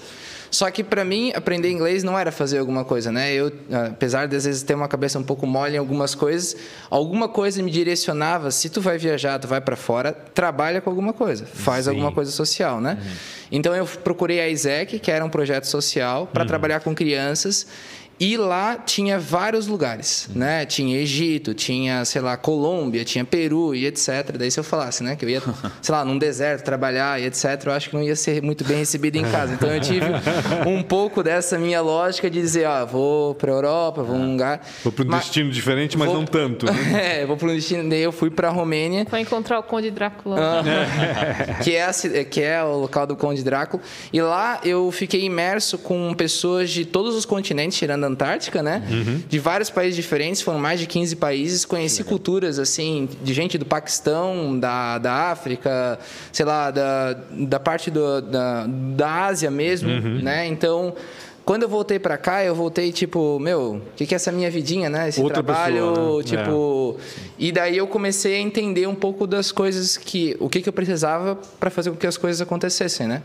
[0.52, 3.32] Só que para mim aprender inglês não era fazer alguma coisa, né?
[3.34, 3.52] Eu,
[3.92, 6.56] apesar de às vezes ter uma cabeça um pouco mole em algumas coisas,
[6.90, 8.52] alguma coisa me direcionava.
[8.52, 11.92] Se tu vai viajar, tu vai para fora, trabalha com alguma coisa, faz Sim.
[11.92, 12.98] alguma coisa social, né?
[13.00, 13.12] Uhum.
[13.52, 16.48] Então eu procurei a ISEC, que era um projeto social para uhum.
[16.48, 17.68] trabalhar com crianças
[18.20, 20.66] e lá tinha vários lugares, né?
[20.66, 24.36] Tinha Egito, tinha, sei lá, Colômbia, tinha Peru e etc.
[24.38, 25.42] Daí se eu falasse, né, que eu ia,
[25.82, 28.78] sei lá, num deserto trabalhar e etc, eu acho que não ia ser muito bem
[28.78, 29.54] recebido em casa.
[29.54, 30.06] Então eu tive
[30.68, 34.92] um pouco dessa minha lógica de dizer, ó, vou para Europa, vou um lugar, vou
[34.92, 36.66] para um mas, destino diferente, mas vou, não tanto.
[36.66, 37.22] Né?
[37.22, 39.06] é, vou para um destino, daí eu fui para a Romênia.
[39.10, 40.62] Foi encontrar o Conde Drácula.
[40.62, 41.94] Uh, que é a,
[42.26, 43.82] que é o local do Conde Drácula.
[44.12, 48.84] E lá eu fiquei imerso com pessoas de todos os continentes, tirando Antártica, né?
[48.90, 49.24] Uhum.
[49.28, 51.66] De vários países diferentes, foram mais de 15 países.
[51.66, 56.00] Conheci culturas, assim, de gente do Paquistão, da, da África,
[56.32, 60.22] sei lá, da, da parte do, da, da Ásia mesmo, uhum.
[60.22, 60.48] né?
[60.48, 60.96] Então,
[61.50, 64.52] quando eu voltei para cá, eu voltei tipo, meu, o que, que é essa minha
[64.52, 65.10] vidinha, né?
[65.10, 66.24] Esse Outra trabalho, pessoa, né?
[66.24, 66.98] tipo.
[67.00, 67.30] É.
[67.40, 70.38] E daí eu comecei a entender um pouco das coisas que.
[70.40, 73.24] O que, que eu precisava para fazer com que as coisas acontecessem, né?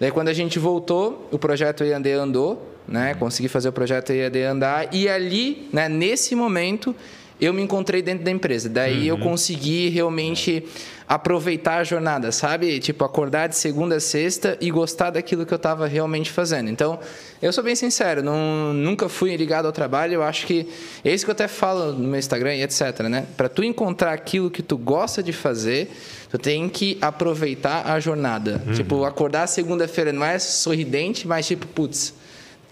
[0.00, 3.14] Daí quando a gente voltou, o projeto IAD andou, né?
[3.14, 6.94] Consegui fazer o projeto IAD andar e ali, né, nesse momento,
[7.40, 8.68] eu me encontrei dentro da empresa.
[8.68, 9.16] Daí uhum.
[9.16, 10.64] eu consegui realmente
[11.08, 12.78] aproveitar a jornada, sabe?
[12.80, 16.68] Tipo, acordar de segunda a sexta e gostar daquilo que eu estava realmente fazendo.
[16.68, 16.98] Então,
[17.40, 20.14] eu sou bem sincero, não, nunca fui ligado ao trabalho.
[20.14, 20.68] Eu acho que
[21.02, 23.24] é isso que eu até falo no meu Instagram e etc, né?
[23.36, 25.90] Para tu encontrar aquilo que tu gosta de fazer,
[26.30, 28.62] tu tem que aproveitar a jornada.
[28.66, 28.74] Uhum.
[28.74, 32.12] Tipo, acordar segunda-feira não é sorridente, mas tipo, putz,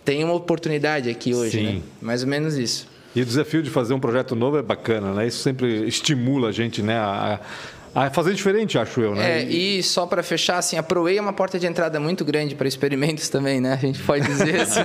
[0.05, 1.65] tem uma oportunidade aqui hoje, Sim.
[1.65, 1.83] né?
[2.03, 2.96] Mais ou menos isso.
[3.17, 5.27] E o desafio de fazer um projeto novo é bacana, né?
[5.27, 6.99] Isso sempre estimula a gente, né?
[6.99, 7.41] A,
[7.97, 9.41] a fazer diferente, acho eu, né?
[9.41, 12.55] É, e só para fechar, assim, a ProWay é uma porta de entrada muito grande
[12.55, 13.73] para experimentos também, né?
[13.73, 14.81] A gente pode dizer assim.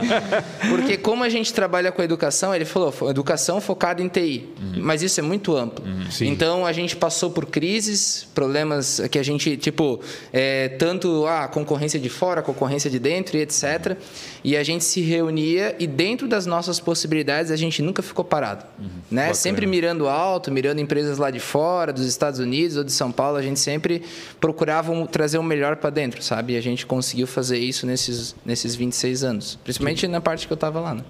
[0.70, 4.48] Porque como a gente trabalha com educação, ele falou, educação focada em TI.
[4.58, 4.82] Uhum.
[4.82, 5.84] Mas isso é muito amplo.
[5.86, 6.06] Uhum.
[6.22, 10.00] Então, a gente passou por crises, problemas que a gente, tipo,
[10.32, 13.98] é, tanto a concorrência de fora, concorrência de dentro e etc.
[14.42, 18.64] E a gente se reunia e dentro das nossas possibilidades, a gente nunca ficou parado.
[18.80, 18.88] Uhum.
[19.12, 19.34] Né?
[19.34, 23.38] Sempre mirando alto, mirando empresas lá de fora, dos Estados Unidos ou de são Paulo,
[23.38, 24.04] a gente sempre
[24.40, 26.54] procurava trazer o melhor para dentro, sabe?
[26.54, 29.60] E a gente conseguiu fazer isso nesses, nesses 26 anos.
[29.64, 31.04] Principalmente na parte que eu estava lá, né?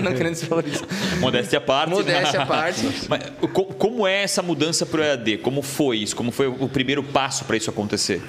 [0.00, 0.84] Não querendo falar isso.
[1.18, 1.90] Modéstia à parte.
[1.90, 2.82] Modéstia à parte.
[3.08, 5.38] Mas, como é essa mudança para o EAD?
[5.38, 6.14] Como foi isso?
[6.14, 8.22] Como foi o primeiro passo para isso acontecer?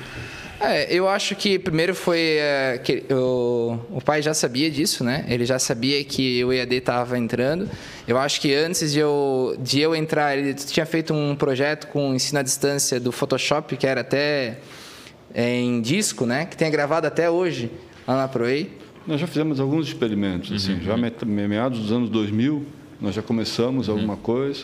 [0.60, 5.26] É, eu acho que primeiro foi é, que o, o pai já sabia disso, né?
[5.28, 7.70] Ele já sabia que o EAD estava entrando.
[8.08, 12.14] Eu acho que antes de eu, de eu entrar, ele tinha feito um projeto com
[12.14, 14.60] ensino à distância do Photoshop, que era até
[15.34, 16.46] é, em disco, né?
[16.46, 17.70] Que tem gravado até hoje
[18.08, 18.72] lá na ProEI.
[19.06, 20.82] Nós já fizemos alguns experimentos, assim, uhum.
[20.82, 22.66] já meados dos anos 2000,
[23.02, 23.96] nós já começamos uhum.
[23.96, 24.64] alguma coisa.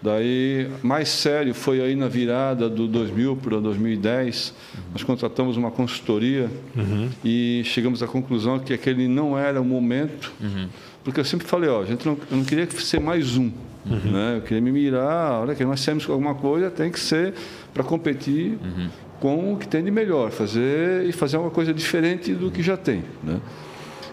[0.00, 4.82] Daí, mais sério, foi aí na virada do 2000 para 2010, uhum.
[4.92, 7.08] nós contratamos uma consultoria uhum.
[7.24, 10.68] e chegamos à conclusão que aquele não era o momento, uhum.
[11.02, 13.50] porque eu sempre falei, ó, a gente não, eu não queria ser mais um,
[13.86, 14.12] uhum.
[14.12, 14.36] né?
[14.36, 17.32] eu queria me mirar, a hora que nós temos alguma coisa, tem que ser
[17.72, 18.88] para competir uhum.
[19.20, 22.76] com o que tem de melhor, fazer e fazer uma coisa diferente do que já
[22.76, 23.40] tem, né?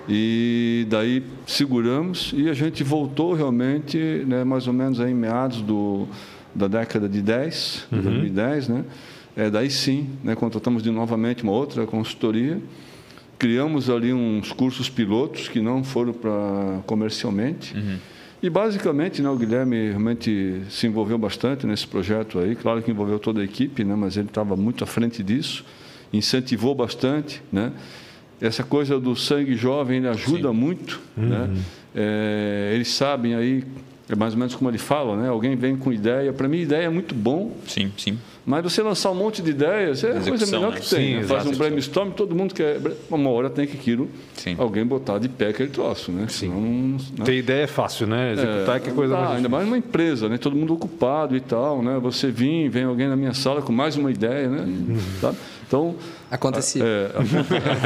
[0.09, 5.61] E daí seguramos e a gente voltou realmente, né, mais ou menos aí em meados
[5.61, 6.07] do,
[6.53, 8.01] da década de 10, uhum.
[8.01, 8.85] 2010, né?
[9.35, 12.59] É, daí sim, né, contratamos de novamente uma outra consultoria,
[13.39, 17.75] criamos ali uns cursos pilotos que não foram para comercialmente.
[17.75, 17.97] Uhum.
[18.43, 22.55] E basicamente, né, o Guilherme realmente se envolveu bastante nesse projeto aí.
[22.55, 25.63] Claro que envolveu toda a equipe, né, mas ele estava muito à frente disso,
[26.11, 27.71] incentivou bastante, né?
[28.41, 30.55] Essa coisa do sangue jovem ajuda Sim.
[30.55, 30.99] muito.
[31.15, 31.25] Uhum.
[31.27, 31.49] Né?
[31.95, 33.63] É, eles sabem aí,
[34.09, 35.29] é mais ou menos como ele fala, né?
[35.29, 36.33] alguém vem com ideia.
[36.33, 37.55] Para mim, ideia é muito bom.
[37.67, 38.17] Sim, sim.
[38.43, 40.79] Mas você lançar um monte de ideias é a coisa melhor né?
[40.79, 41.13] que tem.
[41.13, 41.23] Sim, né?
[41.23, 42.79] Faz um brainstorm, todo mundo quer.
[43.07, 44.55] Uma hora tem que aquilo, Sim.
[44.57, 46.25] alguém botar de pé aquele troço, né?
[46.27, 46.49] Sim.
[46.49, 46.61] Senão,
[47.19, 47.25] né?
[47.25, 48.33] Ter ideia é fácil, né?
[48.33, 50.39] Executar é, que é coisa mais Ainda mais numa empresa, né?
[50.39, 51.99] Todo mundo ocupado e tal, né?
[52.01, 54.61] Você vir, vem alguém na minha sala com mais uma ideia, né?
[54.61, 55.33] Uhum.
[55.67, 55.95] Então
[56.31, 56.83] acontecia.
[56.83, 57.07] É,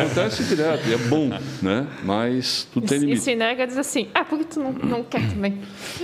[0.01, 1.31] acontece direto, e é bom,
[1.61, 1.87] né?
[2.03, 3.17] Mas tu tem limite.
[3.17, 5.57] E se nega diz assim, ah, por que tu não, não quer também?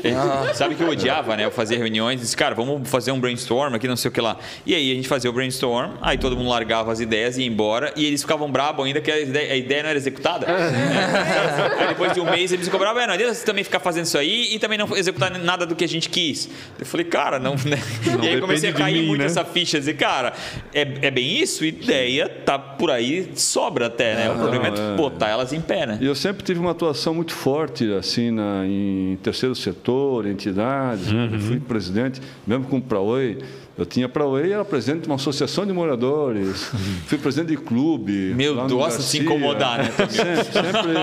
[0.04, 0.52] Ah.
[0.56, 1.46] Sabe que eu odiava, né?
[1.46, 4.38] Eu fazia reuniões disse, cara, vamos fazer um brainstorm aqui, não sei o que lá.
[4.66, 7.48] E aí a gente fazia o brainstorm, aí todo mundo largava as ideias e ia
[7.48, 10.48] embora, e eles ficavam bravos ainda que a ideia, a ideia não era executada.
[10.48, 14.18] aí depois de um mês eles cobravam, é, não adianta você também ficar fazendo isso
[14.18, 16.50] aí e também não executar nada do que a gente quis.
[16.80, 17.52] Eu falei, cara, não.
[17.52, 17.78] Né?
[18.18, 19.26] Não e aí comecei a cair mim, muito né?
[19.26, 20.34] essa ficha, dizer, cara,
[20.74, 24.32] é, é bem isso, ideia tá por aí, sobra até, né?
[24.32, 25.98] o problema é é botar elas em pé, né?
[26.02, 31.40] Eu sempre tive uma atuação muito forte, assim, na, em terceiro setor, entidades, uhum.
[31.40, 33.40] fui presidente, mesmo com o Praoi,
[33.78, 36.72] eu tinha para o era presidente de uma associação de moradores,
[37.08, 38.34] fui presidente de clube.
[38.36, 39.92] Meu Deus, se incomodar, né?
[40.10, 40.94] sempre, sempre,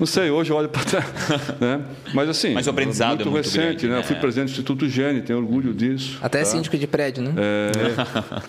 [0.00, 1.04] não sei, hoje eu olho para trás.
[1.58, 1.80] Né?
[2.14, 3.94] Mas assim, Mas o aprendizado muito, é muito recente, grande, né?
[3.94, 4.00] né?
[4.00, 6.18] Eu fui presidente do Instituto Gene, tenho orgulho disso.
[6.22, 6.44] Até tá?
[6.44, 7.34] síndico de prédio, né?
[7.36, 7.70] É...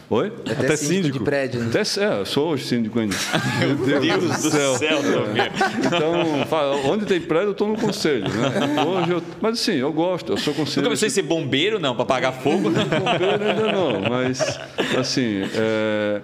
[0.10, 0.28] Oi?
[0.28, 1.60] Até, Até síndico, síndico, de prédio.
[1.62, 1.68] Né?
[1.70, 3.16] Até, é, eu sou hoje síndico ainda.
[3.60, 4.76] Meu Deus, Deus do céu.
[4.76, 5.88] céu é.
[5.88, 8.28] Então, onde tem prédio, eu estou no conselho.
[8.30, 8.84] Né?
[8.86, 9.24] Hoje eu...
[9.42, 10.82] Mas assim, eu gosto, eu sou conselheiro.
[10.82, 12.70] Nunca pensou em ser bombeiro, não, para apagar fogo?
[12.70, 14.60] bombeiro ainda não, mas
[14.98, 16.22] assim, é,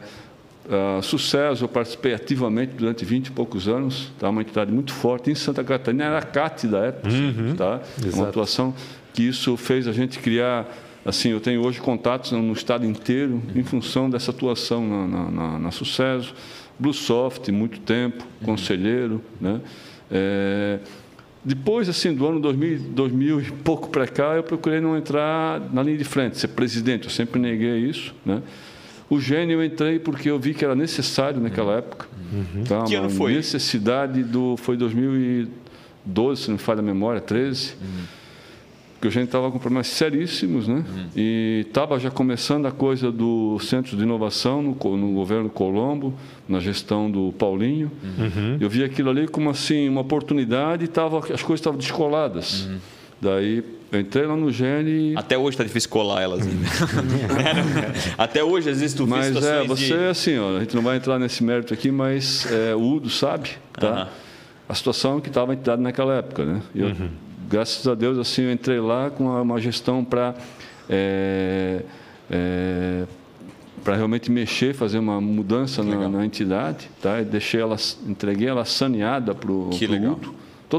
[0.66, 4.30] uh, sucesso, eu participei ativamente durante 20 e poucos anos, tá?
[4.30, 7.82] uma entidade muito forte em Santa Catarina, era a CAT da época, uhum, tá?
[8.14, 8.74] uma atuação
[9.14, 10.68] que isso fez a gente criar
[11.06, 15.60] assim, eu tenho hoje contatos no estado inteiro em função dessa atuação na, na, na,
[15.60, 16.34] na Sucesso,
[16.80, 19.62] Bluesoft, muito tempo, conselheiro, né?
[20.12, 20.80] É,
[21.46, 25.84] depois, assim, do ano 2000, 2000 e pouco para cá, eu procurei não entrar na
[25.84, 27.04] linha de frente, ser presidente.
[27.04, 28.42] Eu sempre neguei isso, né?
[29.08, 32.08] O gênio eu entrei porque eu vi que era necessário naquela época.
[32.34, 32.64] Uhum.
[32.64, 32.84] Tá?
[32.86, 33.36] Que ano foi?
[33.36, 37.76] necessidade do foi 2012, se não me falha a memória, 13.
[37.80, 38.25] Uhum
[39.06, 40.84] porque a gente estava com problemas seríssimos, né?
[40.88, 41.06] Uhum.
[41.16, 46.14] E estava já começando a coisa do Centro de Inovação no, no governo Colombo,
[46.48, 47.92] na gestão do Paulinho.
[48.04, 48.58] Uhum.
[48.60, 52.66] Eu vi aquilo ali como assim uma oportunidade e tava, as coisas estavam descoladas.
[52.66, 52.78] Uhum.
[53.22, 55.14] Daí eu entrei lá no Gene.
[55.16, 56.68] Até hoje está difícil colar elas ainda.
[58.18, 60.06] Até hoje existe o Mas é, você de...
[60.06, 63.52] assim, ó, a gente não vai entrar nesse mérito aqui, mas é, o Udo sabe,
[63.74, 64.10] tá?
[64.68, 66.62] A situação que estava a entidade naquela época, né?
[66.74, 70.36] Eu, uhum graças a Deus, assim, eu entrei lá com uma gestão para
[70.90, 71.82] é,
[72.30, 73.04] é,
[73.84, 77.22] para realmente mexer, fazer uma mudança na, na, entidade, tá?
[77.22, 77.76] E deixei ela,
[78.08, 79.70] entreguei ela saneada para o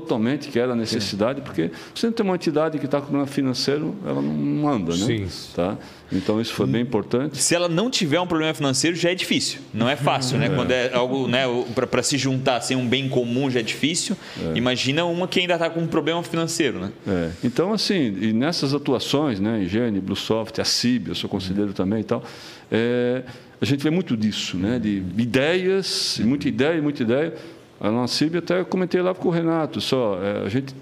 [0.01, 3.27] totalmente que era a necessidade, porque você não tem uma entidade que está com problema
[3.27, 5.07] financeiro, ela não anda, né?
[5.07, 5.27] Sim.
[5.55, 5.77] Tá?
[6.13, 7.39] Então isso foi bem importante.
[7.39, 9.61] Se ela não tiver um problema financeiro, já é difícil.
[9.73, 10.47] Não é fácil, né?
[10.47, 10.49] É.
[10.51, 14.17] Quando é algo, né, para se juntar, sem um bem comum já é difícil.
[14.39, 14.57] É.
[14.57, 16.93] Imagina uma que ainda está com um problema financeiro, né?
[17.07, 17.31] É.
[17.43, 22.05] Então assim, e nessas atuações, né, Higiene, Bluesoft, a CIB, eu sou conselheiro também e
[22.05, 22.23] tal,
[22.71, 23.23] é,
[23.61, 24.79] a gente vê muito disso, né?
[24.79, 27.35] De ideias, muita ideia, muita ideia
[27.81, 30.75] a Lancib até comentei lá com o Renato, só é, a gente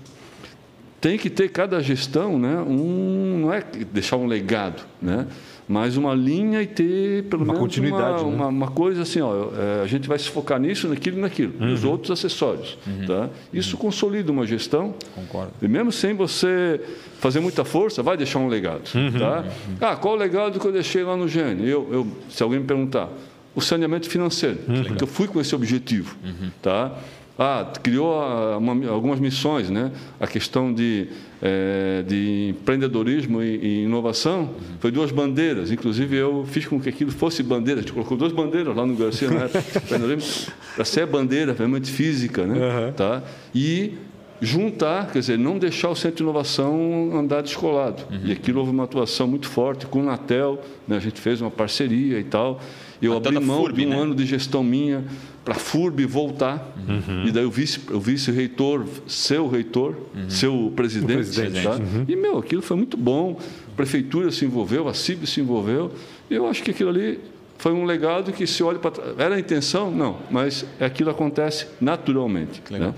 [1.01, 5.27] tem que ter cada gestão, né, um, não é deixar um legado, né,
[5.69, 8.37] mas uma linha e ter pelo uma menos continuidade, uma, né?
[8.37, 11.55] uma, uma, coisa assim, ó, é, a gente vai se focar nisso, naquilo e naquilo,
[11.59, 11.69] uhum.
[11.69, 12.77] nos outros acessórios.
[12.87, 13.07] Uhum.
[13.07, 13.31] Tá?
[13.53, 13.83] Isso uhum.
[13.83, 14.95] consolida uma gestão.
[15.15, 15.53] Concordo.
[15.63, 16.81] E mesmo sem você
[17.19, 18.91] fazer muita força, vai deixar um legado.
[18.95, 19.13] Uhum.
[19.13, 19.41] Tá?
[19.41, 19.77] Uhum.
[19.81, 21.67] Ah, qual o legado que eu deixei lá no Gênio?
[21.67, 23.09] Eu, eu, se alguém me perguntar,
[23.55, 24.85] o saneamento financeiro, uhum.
[24.85, 26.17] porque eu fui com esse objetivo.
[26.25, 26.51] Uhum.
[26.61, 26.97] Tá?
[27.37, 28.15] Ah, criou
[28.59, 29.91] uma, algumas missões, né?
[30.21, 31.09] A questão de,
[31.43, 34.77] é, de empreendedorismo e, e inovação uhum.
[34.79, 35.73] foi duas bandeiras.
[35.73, 37.81] Inclusive eu fiz com que aquilo fosse bandeira.
[37.81, 39.51] A gente colocou duas bandeiras lá no Garcia, né?
[40.77, 42.55] para ser bandeira realmente física, né?
[42.55, 42.93] Uhum.
[42.93, 43.23] Tá?
[43.53, 43.95] E
[44.41, 48.05] juntar, quer dizer, não deixar o Centro de Inovação andar descolado.
[48.11, 48.21] Uhum.
[48.27, 50.97] E aquilo houve uma atuação muito forte com o Natel, né?
[50.97, 52.61] a gente fez uma parceria e tal.
[53.07, 53.99] Eu abri mão FURB, de um né?
[53.99, 55.05] ano de gestão minha
[55.45, 56.75] para a FURB voltar.
[56.89, 57.27] Uhum.
[57.27, 60.31] E daí o vice-reitor, vice seu reitor, uhum.
[60.31, 61.13] seu presidente.
[61.13, 61.63] presidente.
[61.63, 61.77] Tá?
[61.77, 62.05] Uhum.
[62.09, 63.39] E, meu, aquilo foi muito bom.
[63.73, 65.93] A prefeitura se envolveu, a CIB se envolveu.
[66.31, 67.21] E eu acho que aquilo ali
[67.59, 69.15] foi um legado que se olha para trás.
[69.19, 69.91] Era a intenção?
[69.91, 72.63] Não, mas aquilo acontece naturalmente.
[72.71, 72.95] Né?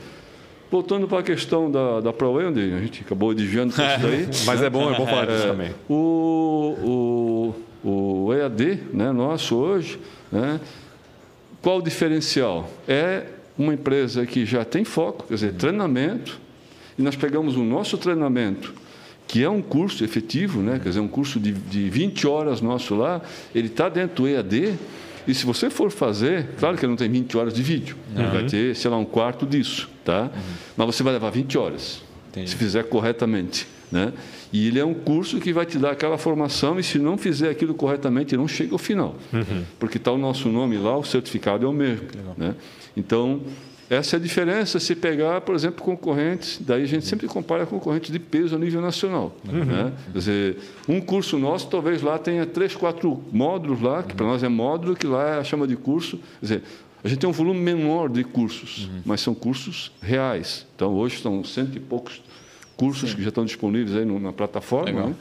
[0.71, 4.29] Voltando para a questão da, da ProWay, onde a gente acabou desviando isso daí.
[4.47, 5.71] mas é bom, é bom falar disso é, também.
[5.89, 7.55] O, o,
[7.89, 9.99] o EAD né, nosso hoje,
[10.33, 10.61] né,
[11.63, 12.69] qual o diferencial?
[12.89, 16.41] É uma empresa que já tem foco, quer dizer, treinamento,
[16.99, 18.75] e nós pegamos o nosso treinamento,
[19.29, 22.97] que é um curso efetivo, né, quer dizer, um curso de, de 20 horas nosso
[22.97, 23.23] lá,
[23.55, 24.75] ele está dentro do EAD,
[25.27, 28.31] e se você for fazer, claro que não tem 20 horas de vídeo, uhum.
[28.31, 30.23] vai ter, sei lá, um quarto disso, tá?
[30.23, 30.43] Uhum.
[30.77, 32.51] Mas você vai levar 20 horas, Entendi.
[32.51, 34.13] se fizer corretamente, né?
[34.57, 37.51] E ele é um curso que vai te dar aquela formação e se não fizer
[37.51, 39.15] aquilo corretamente, não chega ao final.
[39.31, 39.65] Uhum.
[39.79, 42.07] Porque está o nosso nome lá, o certificado é o mesmo.
[42.39, 42.55] Né?
[42.97, 43.43] Então,
[43.89, 48.11] Essa é a diferença se pegar, por exemplo, concorrentes, daí a gente sempre compara concorrentes
[48.11, 49.37] de peso a nível nacional.
[49.47, 49.65] Uhum.
[49.65, 49.93] Né?
[50.13, 54.43] Quer dizer, um curso nosso, talvez lá tenha três, quatro módulos lá, que para nós
[54.43, 56.17] é módulo, que lá é chama de curso.
[56.17, 56.63] Quer dizer,
[57.05, 59.03] a gente tem um volume menor de cursos, uhum.
[59.05, 60.67] mas são cursos reais.
[60.75, 62.21] Então, hoje são cento e poucos
[62.77, 63.17] cursos Sim.
[63.17, 65.15] que já estão disponíveis aí na plataforma, né?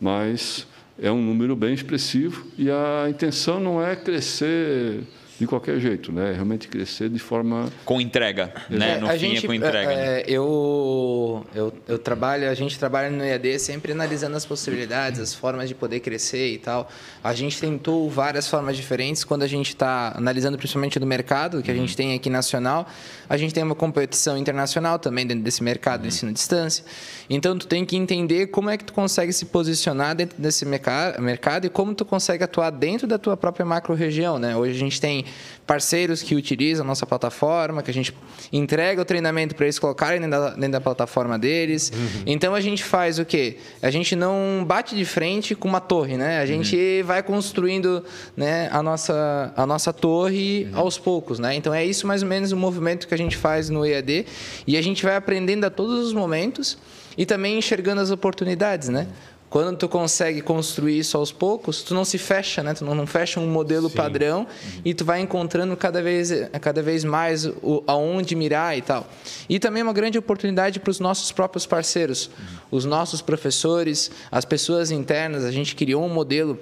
[0.00, 0.66] mas
[1.00, 5.02] é um número bem expressivo e a intenção não é crescer
[5.40, 6.32] de qualquer jeito, né?
[6.32, 8.98] Realmente crescer de forma com entrega, né?
[8.98, 9.90] No a fim é gente, é com entrega.
[9.90, 10.22] É, né?
[10.26, 15.66] eu, eu eu trabalho, a gente trabalha no EAD sempre analisando as possibilidades, as formas
[15.66, 16.90] de poder crescer e tal.
[17.24, 21.70] A gente tentou várias formas diferentes quando a gente está analisando principalmente do mercado que
[21.70, 22.86] a gente tem aqui nacional.
[23.26, 26.84] A gente tem uma competição internacional também dentro desse mercado de ensino à distância.
[27.30, 31.64] Então tu tem que entender como é que tu consegue se posicionar dentro desse mercado
[31.64, 34.54] e como tu consegue atuar dentro da tua própria macro região, né?
[34.54, 35.24] Hoje a gente tem
[35.70, 38.12] parceiros que utilizam a nossa plataforma, que a gente
[38.52, 41.92] entrega o treinamento para eles colocarem dentro da, dentro da plataforma deles.
[41.94, 42.22] Uhum.
[42.26, 43.58] Então a gente faz o quê?
[43.80, 46.40] A gente não bate de frente com uma torre, né?
[46.40, 47.06] A gente uhum.
[47.06, 48.04] vai construindo
[48.36, 50.80] né, a, nossa, a nossa torre uhum.
[50.80, 51.54] aos poucos, né?
[51.54, 54.26] Então é isso mais ou menos o movimento que a gente faz no EAD
[54.66, 56.76] e a gente vai aprendendo a todos os momentos
[57.16, 59.06] e também enxergando as oportunidades, né?
[59.50, 62.72] Quando tu consegue construir isso aos poucos, tu não se fecha, né?
[62.72, 63.96] Tu não, não fecha um modelo Sim.
[63.96, 64.80] padrão uhum.
[64.84, 69.08] e tu vai encontrando cada vez, cada vez mais o, aonde mirar e tal.
[69.48, 72.44] E também uma grande oportunidade para os nossos próprios parceiros, uhum.
[72.70, 75.44] os nossos professores, as pessoas internas.
[75.44, 76.56] A gente criou um modelo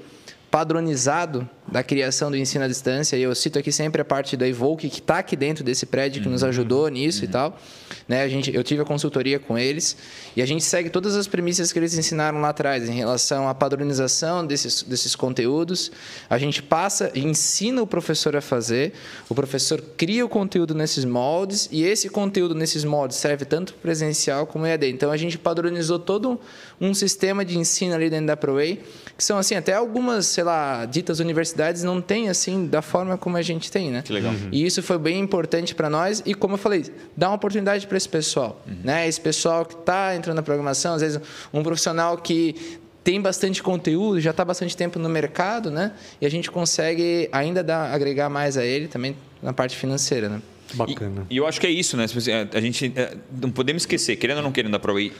[0.51, 3.17] padronizado da criação do ensino à distância.
[3.17, 6.23] E eu cito aqui sempre a parte da Evoque, que está aqui dentro desse prédio,
[6.23, 6.49] que nos uhum.
[6.49, 7.29] ajudou nisso uhum.
[7.29, 7.59] e tal.
[8.07, 9.97] Né, a gente, eu tive a consultoria com eles
[10.35, 13.55] e a gente segue todas as premissas que eles ensinaram lá atrás em relação à
[13.55, 15.93] padronização desses, desses conteúdos.
[16.31, 18.95] A gente passa e ensina o professor a fazer,
[19.29, 24.47] o professor cria o conteúdo nesses moldes e esse conteúdo nesses moldes serve tanto presencial
[24.47, 24.89] como EAD.
[24.91, 26.41] Então a gente padronizou todo
[26.81, 28.81] um sistema de ensino ali dentro da ProWay,
[29.17, 33.37] que são assim, até algumas, sei lá, ditas universidades não têm assim da forma como
[33.37, 34.03] a gente tem, né?
[34.03, 34.33] Que legal.
[34.33, 34.49] Uhum.
[34.53, 36.85] E isso foi bem importante para nós e como eu falei,
[37.17, 38.77] dá uma oportunidade para esse pessoal, uhum.
[38.85, 39.09] né?
[39.09, 41.21] Esse pessoal que está entrando na programação, às vezes
[41.53, 45.93] um profissional que tem bastante conteúdo, já está bastante tempo no mercado, né?
[46.21, 50.43] E a gente consegue ainda dar, agregar mais a ele também na parte financeira, né?
[50.75, 51.27] Bacana.
[51.31, 52.05] E, e, eu acho que é isso, né?
[52.53, 55.13] A gente é, não podemos esquecer, querendo ou não querendo, a ProWay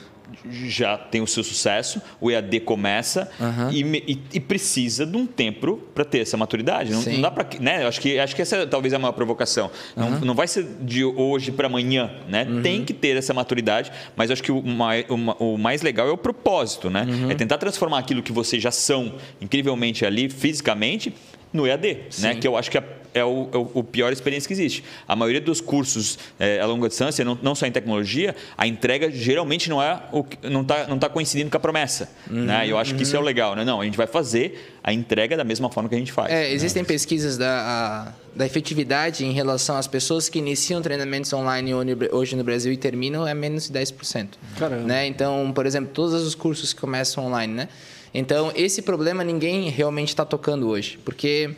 [0.51, 3.71] já tem o seu sucesso, o EAD começa uhum.
[3.71, 6.93] e, e, e, precisa de um tempo para ter essa maturidade.
[6.93, 7.87] Não, não dá para, né?
[7.87, 9.71] Acho que acho que essa talvez é a maior provocação.
[9.97, 10.11] Uhum.
[10.11, 12.47] Não, não vai ser de hoje para amanhã, né?
[12.49, 12.63] Uhum.
[12.63, 16.13] Tem que ter essa maturidade, mas acho que o mais, o, o mais legal é
[16.13, 17.07] o propósito, né?
[17.09, 17.31] Uhum.
[17.31, 21.13] É tentar transformar aquilo que vocês já são incrivelmente ali fisicamente
[21.53, 22.35] no EAD, né?
[22.35, 22.85] Que eu acho que é,
[23.15, 24.85] é o, é o, pior experiência que existe.
[25.07, 29.11] A maioria dos cursos é, a longa distância, não, não, só em tecnologia, a entrega
[29.11, 32.11] geralmente não é o, não está não tá coincidindo com a promessa.
[32.31, 32.67] Uhum, né?
[32.67, 32.97] Eu acho uhum.
[32.97, 33.27] que isso é o uhum.
[33.27, 33.65] legal, né?
[33.65, 36.31] Não, a gente vai fazer a entrega da mesma forma que a gente faz.
[36.33, 36.87] É, existem né?
[36.87, 41.73] pesquisas da, a, da efetividade em relação às pessoas que iniciam treinamentos online
[42.13, 44.29] hoje no Brasil e terminam é menos de 10%.
[44.59, 44.83] Caramba.
[44.85, 45.07] Né?
[45.07, 47.69] Então, por exemplo, todos os cursos que começam online, né?
[48.19, 51.55] Então, esse problema ninguém realmente está tocando hoje, porque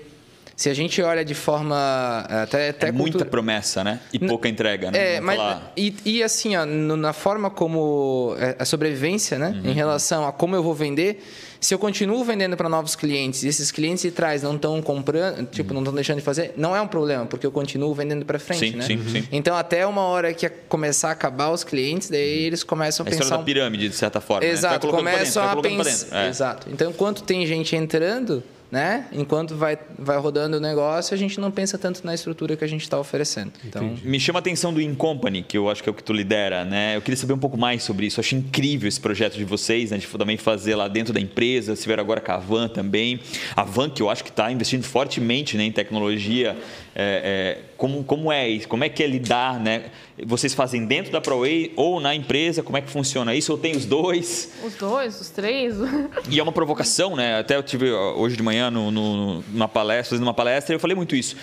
[0.61, 3.99] se a gente olha de forma até, até é muita promessa, né?
[4.13, 5.15] E pouca entrega, né?
[5.15, 5.41] É, mas
[5.75, 9.59] e, e, assim, ó, na forma como é, a sobrevivência, né?
[9.65, 9.71] Uhum.
[9.71, 11.25] Em relação a como eu vou vender,
[11.59, 15.47] se eu continuo vendendo para novos clientes e esses clientes de trás não estão comprando,
[15.47, 18.39] tipo, não estão deixando de fazer, não é um problema, porque eu continuo vendendo para
[18.39, 18.85] frente, sim, né?
[18.85, 19.27] Sim, sim.
[19.33, 22.47] Então, até uma hora que começar a acabar os clientes, daí uhum.
[22.49, 23.39] eles começam a, a pensar...
[23.39, 24.47] da pirâmide, de certa forma.
[24.47, 24.93] Exato, né?
[24.93, 26.27] começam a pensar...
[26.27, 26.29] É.
[26.29, 26.69] Exato.
[26.71, 29.07] Então, enquanto tem gente entrando né?
[29.13, 32.69] Enquanto vai, vai rodando o negócio, a gente não pensa tanto na estrutura que a
[32.69, 33.53] gente está oferecendo.
[33.65, 33.97] Então...
[34.03, 36.65] Me chama a atenção do Incompany, que eu acho que é o que tu lidera,
[36.65, 36.97] né?
[36.97, 38.21] Eu queria saber um pouco mais sobre isso.
[38.21, 39.99] Eu achei incrível esse projeto de vocês, né?
[39.99, 43.21] De também fazer lá dentro da empresa, se vier agora com a Van também.
[43.57, 46.57] A Van, que eu acho que está investindo fortemente né, em tecnologia.
[47.03, 48.69] É, é, como, como é isso?
[48.69, 49.85] Como é que é lidar, né?
[50.27, 52.63] Vocês fazem dentro da ProWay ou na empresa?
[52.63, 53.51] Como é que funciona isso?
[53.53, 54.53] Ou tem os dois?
[54.63, 55.77] Os dois, os três.
[56.29, 57.39] E é uma provocação, né?
[57.39, 60.95] Até eu tive hoje de manhã no, no, numa palestra, fazendo uma palestra, eu falei
[60.95, 61.37] muito isso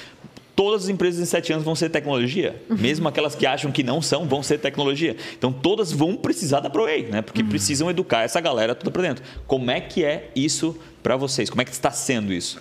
[0.56, 2.60] todas as empresas em sete anos vão ser tecnologia.
[2.68, 2.78] Uhum.
[2.78, 5.16] Mesmo aquelas que acham que não são, vão ser tecnologia.
[5.38, 7.22] Então, todas vão precisar da ProWay, né?
[7.22, 7.48] Porque uhum.
[7.50, 9.24] precisam educar essa galera toda para dentro.
[9.46, 11.48] Como é que é isso para vocês?
[11.48, 12.60] Como é que está sendo isso?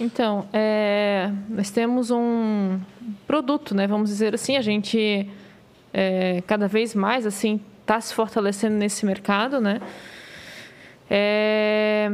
[0.00, 2.80] Então, é, nós temos um
[3.26, 3.86] produto, né?
[3.86, 5.28] Vamos dizer assim, a gente
[5.92, 9.80] é, cada vez mais assim está se fortalecendo nesse mercado, né?
[11.08, 12.10] É,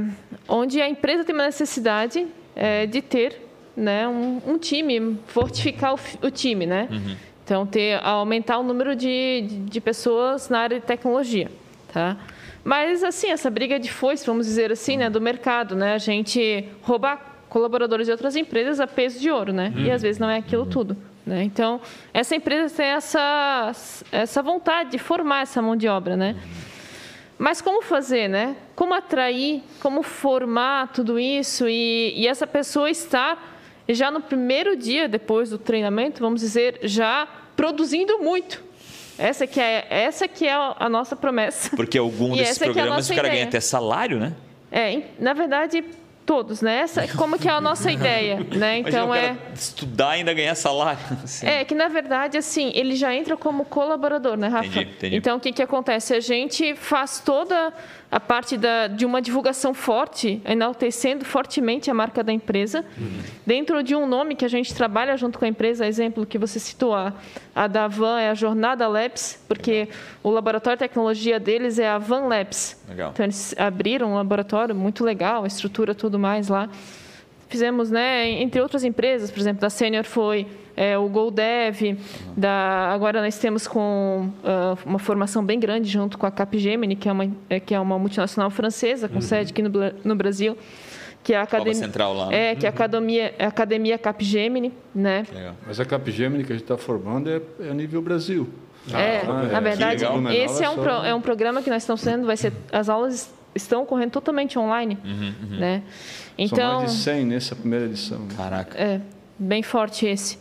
[0.48, 3.40] onde a empresa tem uma necessidade é, de ter
[3.76, 6.88] né, um, um, time, fortificar o, o time, né?
[6.90, 7.16] Uhum.
[7.44, 11.50] Então, ter, aumentar o número de, de pessoas na área de tecnologia,
[11.92, 12.16] tá?
[12.62, 15.94] Mas, assim, essa briga de foice, vamos dizer assim, né, do mercado, né?
[15.94, 19.72] A gente roubar colaboradores de outras empresas a peso de ouro, né?
[19.76, 20.96] E às vezes não é aquilo tudo.
[21.26, 21.42] Né?
[21.42, 21.80] Então,
[22.14, 23.72] essa empresa tem essa,
[24.10, 26.36] essa vontade de formar essa mão de obra, né?
[27.38, 28.56] Mas como fazer, né?
[28.74, 35.08] Como atrair, como formar tudo isso e, e essa pessoa estar já no primeiro dia
[35.08, 37.26] depois do treinamento, vamos dizer, já
[37.56, 38.62] produzindo muito.
[39.18, 41.76] Essa que é, essa que é a nossa promessa.
[41.76, 44.34] Porque algum desses é programas é o cara ganha até salário, né?
[44.72, 45.84] É, na verdade,
[46.30, 46.82] todos, né?
[46.82, 48.78] Essa, como que é a nossa ideia, né?
[48.78, 51.00] Então é estudar e ainda ganhar salário.
[51.26, 51.44] Sim.
[51.48, 54.68] É que na verdade assim ele já entra como colaborador, né, Rafa?
[54.68, 55.16] Entendi, entendi.
[55.16, 56.14] Então o que que acontece?
[56.14, 57.72] A gente faz toda
[58.10, 63.20] a parte da, de uma divulgação forte, enaltecendo fortemente a marca da empresa, uhum.
[63.46, 66.58] dentro de um nome que a gente trabalha junto com a empresa, exemplo que você
[66.58, 67.12] citou, a,
[67.54, 69.94] a da Van é a Jornada Labs, porque Legal.
[70.24, 72.82] o laboratório de tecnologia deles é a Van Labs.
[72.88, 73.10] Legal.
[73.12, 76.68] Então eles abriram um laboratório muito legal, a estrutura tudo mais lá.
[77.50, 80.46] Fizemos, né, entre outras empresas, por exemplo, da Senior foi
[80.76, 81.98] é, o GoDev,
[82.36, 87.08] da, agora nós temos com uh, uma formação bem grande junto com a Capgemini, que
[87.08, 89.20] é uma, é, que é uma multinacional francesa com uhum.
[89.20, 89.70] sede aqui no,
[90.04, 90.56] no Brasil
[91.22, 92.32] que é a academia central lá.
[92.32, 95.26] É, que é a academia, a academia Capgemini, né?
[95.66, 98.48] Mas a Capgemini que a gente está formando é, é a nível Brasil.
[98.90, 102.02] É, ah, na é, verdade, esse é um, pro, é um programa que nós estamos
[102.02, 105.58] fazendo, vai ser as aulas estão ocorrendo totalmente online, uhum, uhum.
[105.58, 105.82] né?
[106.38, 108.26] Então, São mais de 100 nessa primeira edição.
[108.36, 108.78] Caraca.
[108.78, 109.00] É,
[109.38, 110.38] bem forte esse.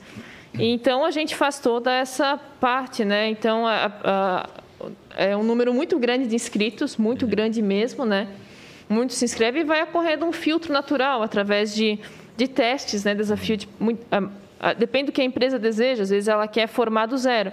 [0.54, 3.30] Então a gente faz toda essa parte, né?
[3.30, 4.50] Então a, a,
[5.16, 7.30] é um número muito grande de inscritos, muito uhum.
[7.30, 8.28] grande mesmo, né?
[8.90, 12.00] Muitos se inscrevem e vai ocorrendo um filtro natural através de,
[12.36, 13.14] de testes, né?
[13.14, 14.04] Desafio de muito,
[14.60, 16.04] a, depende do que a empresa deseja.
[16.04, 17.52] Às vezes ela quer formar do zero.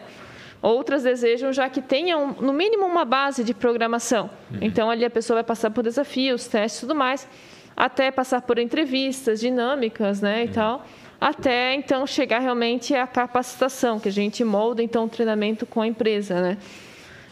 [0.62, 4.30] Outras desejam já que tenham, no mínimo, uma base de programação.
[4.50, 4.59] Uhum.
[4.62, 7.28] Então, ali a pessoa vai passar por desafios, testes e tudo mais,
[7.76, 10.52] até passar por entrevistas dinâmicas né, e uhum.
[10.52, 10.86] tal
[11.20, 15.86] até então chegar realmente à capacitação, que a gente molda então o treinamento com a
[15.86, 16.59] empresa, né?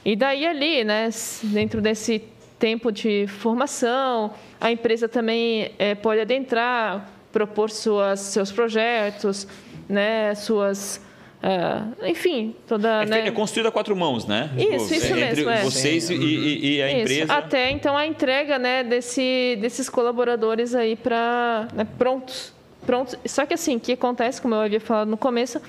[0.04, 1.08] E daí ali, né,
[1.42, 2.22] dentro desse
[2.58, 9.46] tempo de formação, a empresa também é, pode adentrar, propor suas, seus projetos,
[9.88, 11.00] né, suas
[11.45, 13.03] Uh, enfim, toda.
[13.03, 13.28] É, né?
[13.28, 14.51] é construída a quatro mãos, né?
[14.57, 15.51] Isso, tipo, isso entre mesmo.
[15.51, 16.14] Entre vocês é.
[16.14, 17.01] e, e, a isso.
[17.01, 17.34] empresa.
[17.34, 23.16] Até então a entrega né, desse, desses colaboradores aí para né, prontos Pronto.
[23.26, 25.61] Só que assim, o que acontece, como eu havia falado no começo,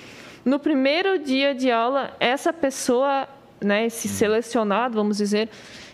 [0.43, 3.28] no primeiro dia de aula, essa pessoa,
[3.61, 4.11] né, esse hum.
[4.11, 5.49] selecionado, vamos dizer,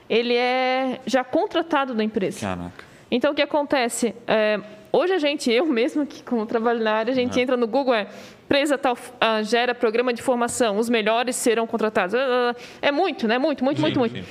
[0.09, 2.39] ele é já contratado da empresa.
[2.41, 2.83] Caraca.
[3.09, 4.15] Então, o que acontece?
[4.27, 4.59] É,
[4.91, 7.93] hoje a gente, eu mesmo, que como trabalho na área, a gente entra no Google,
[7.93, 8.07] é
[8.51, 12.13] empresa tal uh, gera programa de formação, os melhores serão contratados.
[12.13, 13.37] Uh, é muito, né?
[13.37, 14.15] Muito, muito, sim, muito, muito.
[14.15, 14.23] Sim.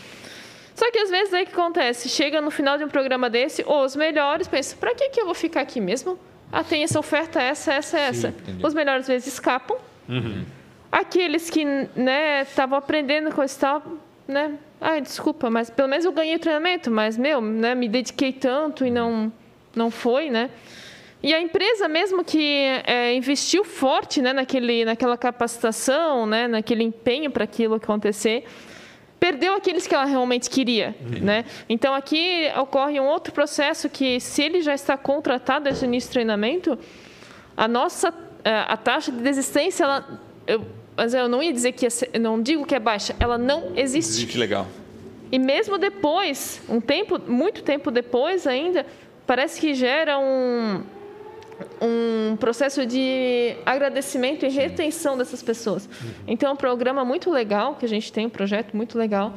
[0.75, 2.09] Só que às vezes aí o que acontece?
[2.09, 5.35] Chega no final de um programa desse, os melhores pensam, para que, que eu vou
[5.35, 6.19] ficar aqui mesmo?
[6.53, 8.35] Ah, tem essa oferta, essa, essa, essa.
[8.63, 9.79] Os melhores vezes escapam.
[10.09, 10.45] Uhum.
[10.93, 13.83] Aqueles que né, estavam aprendendo com esse tal,
[14.29, 14.59] né?
[14.81, 18.91] Ah, desculpa, mas pelo menos eu ganhei treinamento, mas, meu, né, me dediquei tanto e
[18.91, 19.33] não,
[19.75, 20.51] não foi, né?
[21.23, 27.31] E a empresa mesmo que é, investiu forte né, naquele, naquela capacitação, né, naquele empenho
[27.31, 28.45] para aquilo acontecer,
[29.19, 31.23] perdeu aqueles que ela realmente queria, uhum.
[31.23, 31.45] né?
[31.69, 36.09] Então aqui ocorre um outro processo que se ele já está contratado desde o início
[36.09, 36.79] do treinamento,
[37.55, 40.65] a nossa eh, a taxa de desistência ela eu,
[40.97, 44.27] mas eu não ia dizer que é, não digo que é baixa, ela não existe.
[44.27, 44.67] Que legal.
[45.31, 48.85] E mesmo depois, um tempo, muito tempo depois ainda,
[49.27, 50.83] parece que gera um
[51.81, 55.89] um processo de agradecimento e retenção dessas pessoas.
[56.27, 59.35] Então, é um programa muito legal, que a gente tem um projeto muito legal,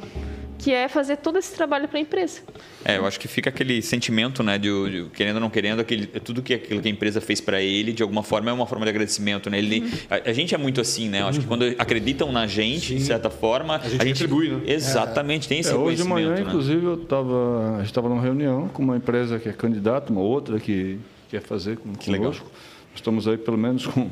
[0.64, 2.40] que é fazer todo esse trabalho para a empresa.
[2.84, 6.06] É, eu acho que fica aquele sentimento, né, de, de querendo ou não querendo, aquele,
[6.06, 8.86] tudo que aquilo que a empresa fez para ele, de alguma forma, é uma forma
[8.86, 9.58] de agradecimento, né?
[9.58, 9.90] Ele, uhum.
[10.08, 11.20] a, a, gente é muito assim, né?
[11.20, 12.96] Eu acho que quando acreditam na gente, Sim.
[12.96, 14.60] de certa forma, a gente, a gente retribui, né?
[14.66, 16.40] Exatamente, tem esse é, Hoje de manhã, né?
[16.40, 20.22] inclusive, eu tava, a gente estava numa reunião com uma empresa que é candidata, uma
[20.22, 20.98] outra que
[21.34, 22.44] quer fazer com, que conosco.
[22.44, 22.60] Legal.
[22.94, 24.08] Estamos aí pelo menos com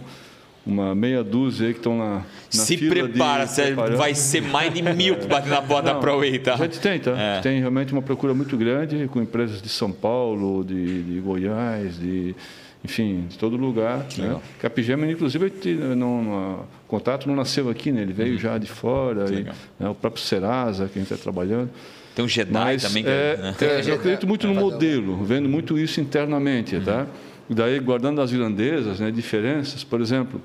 [0.67, 4.83] uma meia dúzia aí que estão na, na Se prepara, de, vai ser mais de
[4.83, 6.55] mil que bater na porta da ProWay, tá?
[6.55, 7.13] A gente tem, tá?
[7.13, 7.41] É.
[7.41, 12.35] Tem realmente uma procura muito grande com empresas de São Paulo, de, de Goiás, de
[12.85, 14.05] enfim, de todo lugar.
[14.19, 14.41] Né?
[14.59, 15.53] Capgemini, inclusive,
[15.97, 18.03] não, o contato não nasceu aqui, né?
[18.03, 18.39] ele veio uhum.
[18.39, 19.33] já de fora.
[19.33, 19.45] E,
[19.79, 19.89] né?
[19.89, 21.71] O próprio Serasa, que a gente está trabalhando.
[22.15, 23.03] Tem um Jedi Mas, também.
[23.03, 23.55] Que, é, né?
[23.61, 26.85] é, eu acredito muito no modelo, vendo muito isso internamente, uhum.
[26.85, 27.07] tá?
[27.49, 30.41] Daí, guardando as irlandesas, né, diferenças, por exemplo,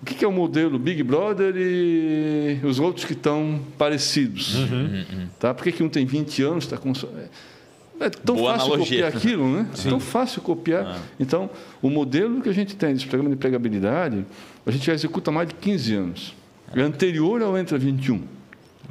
[0.00, 4.54] o que é o modelo Big Brother e os outros que estão parecidos.
[4.54, 5.04] Uhum.
[5.12, 5.28] uhum.
[5.38, 5.52] Tá?
[5.52, 6.92] Por que, que um tem 20 anos, está com.
[6.92, 9.02] É, é tão Boa fácil analogia.
[9.04, 9.66] copiar aquilo, né?
[9.74, 9.90] Sim.
[9.90, 10.86] Tão fácil copiar.
[10.86, 10.98] Ah.
[11.18, 11.50] Então,
[11.82, 14.24] o modelo que a gente tem desse programa de empregabilidade,
[14.64, 16.34] a gente já executa há mais de 15 anos.
[16.74, 18.22] É anterior ao Entra 21.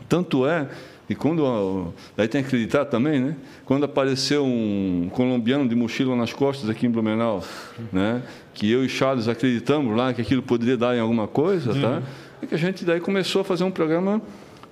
[0.10, 0.68] Tanto é
[1.10, 3.36] e quando aí tem que acreditar também, né?
[3.66, 7.44] Quando apareceu um colombiano de mochila nas costas aqui em Blumenau,
[7.92, 8.22] né?
[8.54, 11.98] Que eu e Charles acreditamos lá que aquilo poderia dar em alguma coisa, tá?
[11.98, 12.04] Uhum.
[12.42, 14.22] É que a gente daí começou a fazer um programa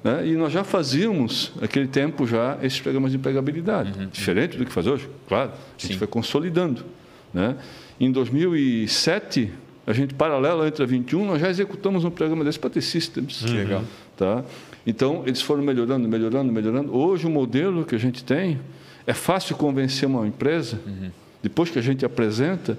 [0.05, 0.27] né?
[0.27, 3.97] E nós já fazíamos, naquele tempo, já esses programas de empregabilidade.
[3.97, 4.05] Uhum.
[4.05, 5.49] Diferente do que faz hoje, claro.
[5.49, 5.97] A gente Sim.
[5.97, 6.85] foi consolidando.
[7.33, 7.55] Né?
[7.99, 9.51] Em 2007,
[9.87, 13.41] a gente, paralelo entre a 21, nós já executamos um programa desse para ter systems.
[13.41, 13.55] Uhum.
[13.55, 13.83] Legal.
[14.15, 14.43] Tá?
[14.85, 16.95] Então, eles foram melhorando, melhorando, melhorando.
[16.95, 18.59] Hoje, o modelo que a gente tem
[19.07, 21.09] é fácil convencer uma empresa, uhum.
[21.41, 22.77] depois que a gente apresenta,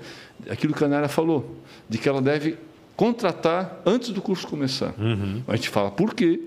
[0.48, 1.56] aquilo que a Nara falou,
[1.88, 2.56] de que ela deve
[2.96, 4.94] contratar antes do curso começar.
[4.98, 5.42] Uhum.
[5.48, 6.40] A gente fala por quê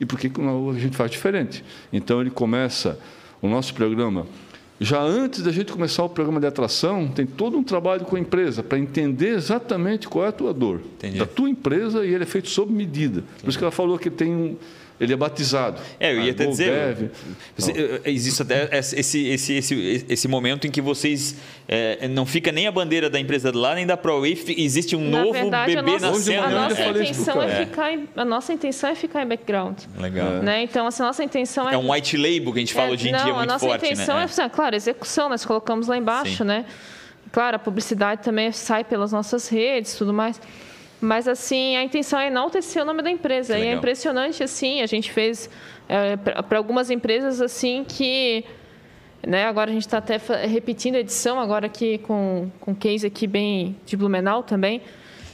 [0.00, 1.62] e por que a gente faz diferente.
[1.92, 2.98] Então, ele começa
[3.40, 4.26] o nosso programa.
[4.80, 8.18] Já antes da gente começar o programa de atração, tem todo um trabalho com a
[8.18, 11.18] empresa para entender exatamente qual é a tua dor Entendi.
[11.18, 13.20] da tua empresa e ele é feito sob medida.
[13.20, 13.42] Entendi.
[13.42, 14.56] Por isso que ela falou que tem um,
[15.04, 15.80] ele é batizado.
[15.98, 16.70] É, eu ia ah, até dizer.
[16.70, 17.10] Deve.
[18.04, 21.36] Existe até esse, esse, esse, esse momento em que vocês
[21.68, 25.08] é, não fica nem a bandeira da empresa de lá, nem da ProWay, existe um
[25.08, 26.42] Na novo verdade, bebê nossa, nascendo.
[26.42, 27.66] A nossa, intenção é.
[27.66, 29.78] ficar em, a nossa intenção é ficar em background.
[29.98, 30.42] Legal.
[30.42, 30.62] Né?
[30.62, 31.74] Então, assim, a nossa intenção é.
[31.74, 33.64] É um white label que a gente fala é, hoje em não, dia muito forte.
[33.64, 34.26] A nossa intenção né?
[34.38, 36.44] é, claro, execução, nós colocamos lá embaixo, Sim.
[36.44, 36.64] né?
[37.30, 40.40] Claro, a publicidade também sai pelas nossas redes tudo mais.
[41.02, 43.58] Mas, assim, a intenção é enaltecer o nome da empresa.
[43.58, 45.50] E é impressionante, assim, a gente fez
[45.88, 48.44] é, para algumas empresas, assim, que...
[49.26, 53.26] Né, agora a gente está até repetindo a edição, agora aqui com, com case aqui
[53.26, 54.80] bem de Blumenau também,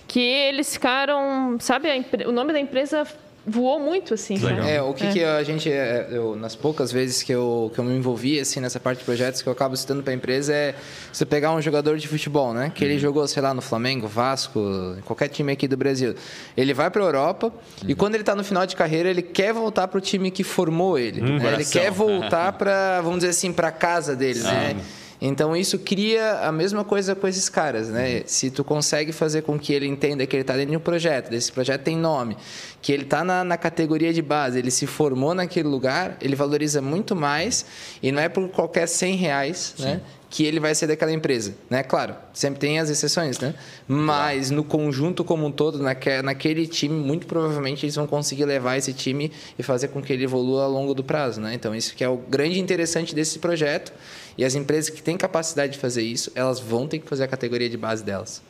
[0.07, 3.07] que eles ficaram, sabe, a, o nome da empresa
[3.49, 4.39] voou muito, assim.
[4.39, 4.77] Né?
[4.77, 5.13] É, o que, é.
[5.13, 8.61] que a gente, é, eu, nas poucas vezes que eu, que eu me envolvi, assim,
[8.61, 10.75] nessa parte de projetos que eu acabo citando para a empresa, é
[11.13, 12.71] você pegar um jogador de futebol, né?
[12.75, 12.91] Que uhum.
[12.91, 14.61] ele jogou, sei lá, no Flamengo, Vasco,
[15.05, 16.15] qualquer time aqui do Brasil.
[16.57, 17.91] Ele vai para a Europa uhum.
[17.91, 20.45] e quando ele está no final de carreira, ele quer voltar para o time que
[20.45, 21.21] formou ele.
[21.21, 21.39] Uhum.
[21.39, 21.55] Né?
[21.55, 24.77] Ele quer voltar para, vamos dizer assim, para casa dele, né?
[25.21, 28.23] Então isso cria a mesma coisa com esses caras, né?
[28.27, 31.29] Se tu consegue fazer com que ele entenda que ele está dentro de um projeto,
[31.29, 32.37] desse projeto tem nome,
[32.81, 36.81] que ele está na, na, categoria de base, ele se formou naquele lugar, ele valoriza
[36.81, 37.67] muito mais
[38.01, 40.01] e não é por qualquer 100 reais, né?
[40.31, 41.83] Que ele vai ser daquela empresa, né?
[41.83, 43.55] Claro, sempre tem as exceções, né?
[43.87, 48.77] Mas no conjunto como um todo, naque, naquele time, muito provavelmente eles vão conseguir levar
[48.77, 51.55] esse time e fazer com que ele evolua ao longo do prazo, né?
[51.55, 53.93] Então isso que é o grande interessante desse projeto
[54.37, 57.29] e as empresas que têm capacidade de fazer isso, elas vão ter que fazer a
[57.29, 58.43] categoria de base delas.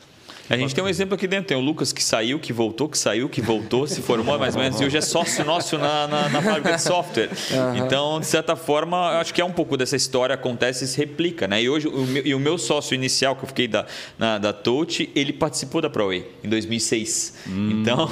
[0.49, 1.47] A gente tem um exemplo aqui dentro.
[1.47, 4.61] Tem o Lucas que saiu, que voltou, que saiu, que voltou, se formou mais ou
[4.61, 7.29] menos, e hoje é sócio nosso na, na, na fábrica de software.
[7.51, 7.77] Uhum.
[7.77, 11.47] Então, de certa forma, acho que é um pouco dessa história acontece e se replica.
[11.47, 11.61] Né?
[11.61, 13.85] E hoje, o meu, e o meu sócio inicial, que eu fiquei da,
[14.17, 17.35] na, da Touch, ele participou da ProWay em 2006.
[17.47, 18.09] Hum, então,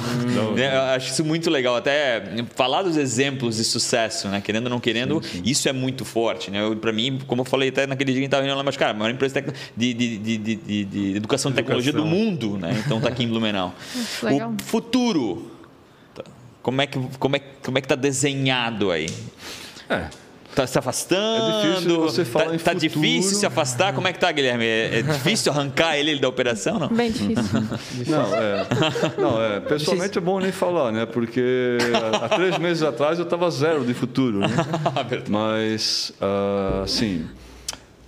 [0.54, 1.74] né, eu acho isso muito legal.
[1.74, 2.22] Até
[2.54, 4.40] falar dos exemplos de sucesso, né?
[4.40, 5.42] querendo ou não querendo, sim, sim.
[5.44, 6.50] isso é muito forte.
[6.50, 6.60] Né?
[6.80, 8.76] Para mim, como eu falei até naquele dia que a gente estava reunindo lá, mas,
[8.76, 9.44] cara, a maior empresa
[9.76, 12.82] de, de, de, de, de educação e tecnologia do mundo mundo, né?
[12.84, 13.74] Então está aqui em Blumenau.
[14.22, 14.54] Legal.
[14.58, 15.50] O futuro,
[16.62, 19.06] como é que como é como é que tá desenhado aí?
[19.88, 20.06] É.
[20.54, 21.66] Tá se afastando?
[21.66, 23.92] É difícil você falar tá, em tá difícil se afastar?
[23.92, 24.64] Como é que tá, Guilherme?
[24.64, 26.88] É, é difícil arrancar ele da operação, não?
[26.88, 27.60] Bem difícil.
[28.08, 28.66] não, é,
[29.16, 31.06] não, é, pessoalmente é bom nem falar, né?
[31.06, 31.78] Porque
[32.20, 34.48] há três meses atrás eu estava zero de futuro, né?
[35.30, 37.24] Mas, uh, assim,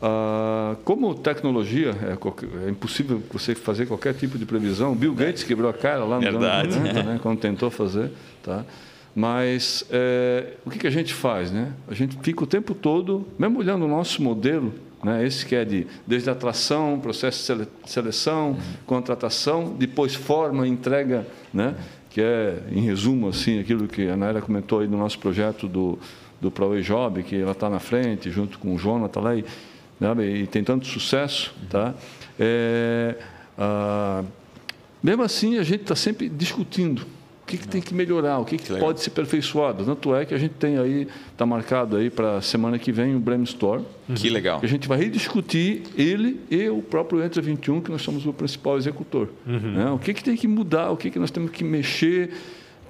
[0.02, 4.94] ah, como tecnologia, é, é, impossível você fazer qualquer tipo de previsão.
[4.94, 8.10] Bill Gates quebrou a cara lá no Verdade, anos 90, né, quando tentou fazer.
[8.42, 8.64] Tá?
[9.14, 11.50] Mas é, o que, que, a gente faz?
[11.50, 11.72] Né?
[11.88, 14.72] A gente fica o tempo todo, mesmo olhando o nosso modelo,
[15.04, 21.74] né, esse que é de desde atração, processo de seleção, contratação, depois forma, entrega, né,
[22.08, 25.98] que é, em resumo, assim, aquilo que a Naira comentou aí no nosso projeto do,
[26.40, 29.44] do ProWay Job, que ela está na frente, junto com o Jonathan lá, e,
[30.00, 31.94] né, e tem tanto sucesso, tá?
[32.38, 33.16] É,
[33.58, 34.24] ah,
[35.02, 37.02] mesmo assim, a gente está sempre discutindo
[37.42, 39.84] o que, que tem que melhorar, o que, que, que pode ser aperfeiçoado.
[39.84, 43.14] Tanto é que a gente tem aí, está marcado aí para a semana que vem
[43.14, 43.82] o um Brainstorm.
[44.14, 44.60] Que legal.
[44.60, 48.32] Que a gente vai rediscutir ele e o próprio Entra 21, que nós somos o
[48.32, 49.28] principal executor.
[49.46, 49.72] Uhum.
[49.72, 49.90] Né?
[49.90, 52.30] O que, que tem que mudar, o que, que nós temos que mexer,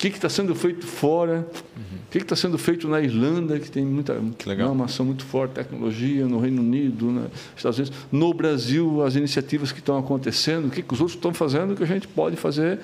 [0.09, 1.47] que está sendo feito fora,
[1.77, 1.99] uhum.
[2.07, 4.73] o que está sendo feito na Irlanda, que tem muita que legal.
[4.73, 9.73] uma ação muito forte, tecnologia, no Reino Unido, nos Estados Unidos, no Brasil, as iniciativas
[9.73, 12.79] que estão acontecendo, o que, que os outros estão fazendo que a gente pode fazer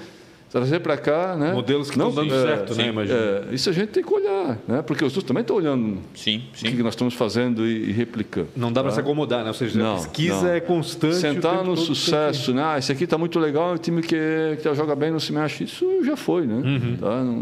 [0.50, 1.52] trazer para cá, né?
[1.52, 2.88] Modelos que não, estão dando é, certo, sim, né?
[2.88, 3.18] Imagina.
[3.18, 4.82] É, isso a gente tem que olhar, né?
[4.82, 6.68] Porque os outros também estão olhando sim, sim.
[6.68, 8.48] o que nós estamos fazendo e, e replicando.
[8.54, 8.84] Não dá tá?
[8.84, 9.48] para se acomodar, né?
[9.48, 10.50] Ou seja, não, a pesquisa não.
[10.50, 11.16] é constante.
[11.16, 12.62] Sentar no sucesso, né?
[12.64, 15.64] Ah, esse aqui está muito legal, o time que, que joga bem não se mexe.
[15.64, 16.54] Isso já foi, né?
[16.54, 16.96] Uhum.
[16.96, 17.24] Tá?
[17.24, 17.32] Não,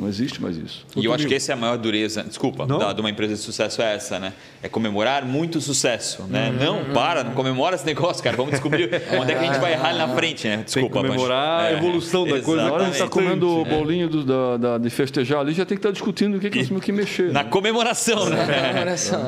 [0.00, 0.86] não, existe mais isso.
[0.96, 3.40] E eu acho que essa é a maior dureza, desculpa, da, de uma empresa de
[3.40, 4.32] sucesso é essa, né?
[4.62, 6.50] É comemorar muito sucesso, né?
[6.50, 6.64] Uhum.
[6.64, 8.36] Não, para, não comemora esse negócio, cara.
[8.36, 8.90] Vamos descobrir
[9.20, 10.62] onde é que a gente vai errar ali na frente, né?
[10.64, 12.66] Desculpa, Tem que comemorar a evolução da coisa.
[12.66, 15.76] Agora a gente está comendo o bolinho do, da, da, de festejar ali, já tem
[15.76, 17.32] que estar tá discutindo o que, que nós temos que mexer.
[17.32, 17.50] Na né?
[17.50, 18.46] comemoração, né?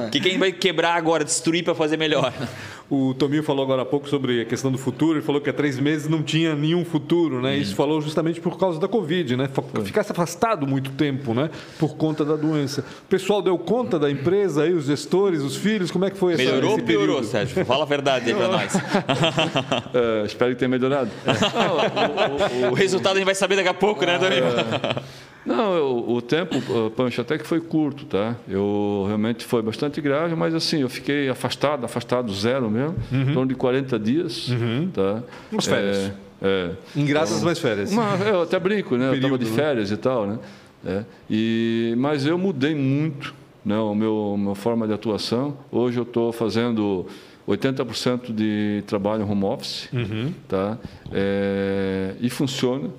[0.07, 2.33] O que, que a gente vai quebrar agora, destruir para fazer melhor?
[2.91, 5.19] O Tominho falou agora há pouco sobre a questão do futuro.
[5.19, 7.51] Ele falou que há três meses não tinha nenhum futuro, né?
[7.51, 7.61] Hum.
[7.61, 9.49] Isso falou justamente por causa da Covid, né?
[9.85, 11.51] Ficasse afastado muito tempo, né?
[11.79, 12.81] Por conta da doença.
[12.81, 16.33] O pessoal deu conta da empresa aí, os gestores, os filhos, como é que foi
[16.33, 17.27] essa Melhorou ou piorou, período?
[17.27, 17.65] Sérgio?
[17.67, 18.73] Fala a verdade aí para nós.
[20.23, 21.11] é, espero que tenha melhorado.
[21.27, 24.45] o, o, o, resultado a gente vai saber daqui a pouco, né, Tominho?
[24.45, 25.19] É.
[25.47, 26.57] Não, eu, o tempo,
[26.91, 28.37] Pancho, até que foi curto, tá?
[28.47, 33.23] Eu realmente foi bastante grave, mas assim, eu fiquei afastado, afastado zero mesmo, uhum.
[33.23, 34.91] em torno de 40 dias, uhum.
[34.93, 35.23] tá?
[35.51, 35.97] Umas férias.
[35.97, 36.71] É, é.
[36.95, 37.91] Ingraças, então, mas férias.
[37.91, 39.11] Uma, eu até brinco, né?
[39.11, 39.97] Período, eu estava de férias né?
[39.97, 40.39] e tal, né?
[40.87, 43.35] É, e, mas eu mudei muito
[43.65, 45.57] né, o meu minha forma de atuação.
[45.71, 47.07] Hoje eu estou fazendo
[47.49, 50.33] 80% de trabalho home office, uhum.
[50.47, 50.79] tá?
[51.11, 52.91] É, e funciona.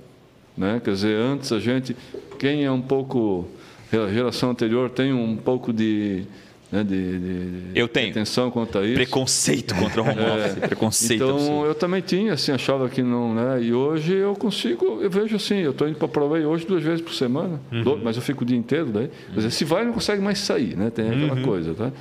[0.58, 0.82] Né?
[0.84, 1.96] Quer dizer, antes a gente,
[2.40, 3.48] quem é um pouco,
[3.92, 6.24] geração anterior tem um pouco de,
[6.72, 8.96] né, de, de, eu tenho atenção quanto a isso.
[8.96, 10.34] Preconceito contra o home é.
[10.34, 10.68] office, é.
[10.68, 11.24] preconceito.
[11.24, 13.62] Então eu também tinha, assim, achava que não, né?
[13.62, 16.82] E hoje eu consigo, eu vejo assim, eu estou indo para a prova hoje duas
[16.82, 18.02] vezes por semana, uhum.
[18.04, 19.10] mas eu fico o dia inteiro daí.
[19.28, 20.90] Quer dizer, se vai não consegue mais sair, né?
[20.90, 21.44] Tem aquela uhum.
[21.44, 21.92] coisa, tá?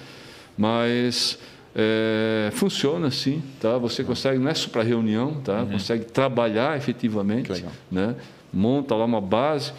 [0.56, 1.38] Mas
[1.74, 3.78] é, funciona sim, tá?
[3.78, 5.60] Você consegue, não é só para reunião, tá?
[5.60, 5.72] Uhum.
[5.72, 8.16] Consegue trabalhar efetivamente, né?
[8.52, 9.72] monta lá uma base,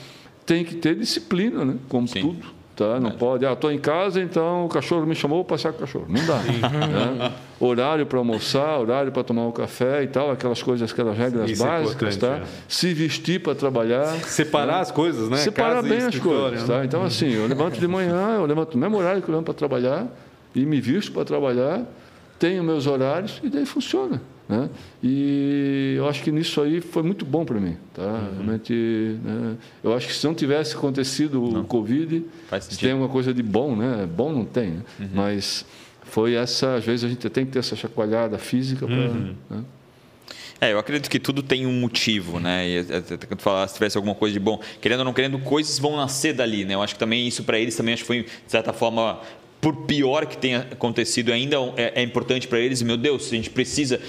[0.46, 1.76] tem que ter disciplina, né?
[1.88, 2.22] Como Sim.
[2.22, 2.60] tudo.
[2.76, 2.98] Tá?
[2.98, 5.82] Não pode, ah, estou em casa, então o cachorro me chamou para passear com o
[5.82, 6.06] cachorro.
[6.08, 6.38] Não dá.
[6.38, 7.34] Né?
[7.60, 11.62] Horário para almoçar, horário para tomar um café e tal, aquelas coisas, aquelas regras Isso
[11.62, 12.36] é básicas, é tá?
[12.38, 12.44] É.
[12.70, 14.16] Se vestir para trabalhar.
[14.24, 14.80] Separar né?
[14.80, 15.36] as coisas, né?
[15.36, 16.80] Separar casa bem as coisas, tá?
[16.80, 16.86] Né?
[16.86, 19.56] Então, assim, eu levanto de manhã, eu levanto no mesmo horário que eu levanto para
[19.56, 20.08] trabalhar
[20.56, 21.86] e me visto para trabalhar,
[22.38, 24.22] tenho meus horários e daí funciona.
[24.48, 24.68] Né?
[25.04, 27.78] E eu acho que nisso aí foi muito bom para mim.
[27.94, 28.02] Tá?
[28.02, 28.34] Uhum.
[28.34, 28.74] Realmente,
[29.24, 29.56] né?
[29.84, 31.62] eu acho que se não tivesse acontecido não.
[31.62, 32.26] o Covid,
[32.80, 34.08] tem alguma coisa de bom, né?
[34.08, 34.84] Bom não tem, né?
[35.00, 35.10] uhum.
[35.14, 35.66] mas
[36.02, 38.88] foi essa, às vezes a gente tem que ter essa chacoalhada física.
[38.88, 39.36] Uhum.
[39.50, 39.64] Né?
[40.62, 42.68] É, eu acredito que tudo tem um motivo, né?
[42.68, 45.80] E até quando falar se tivesse alguma coisa de bom, querendo ou não querendo, coisas
[45.80, 46.74] vão nascer dali, né?
[46.74, 49.22] Eu acho que também isso para eles também acho que foi de certa forma
[49.62, 52.82] por pior que tenha acontecido, ainda é, é importante para eles.
[52.82, 54.00] Meu Deus, a gente precisa.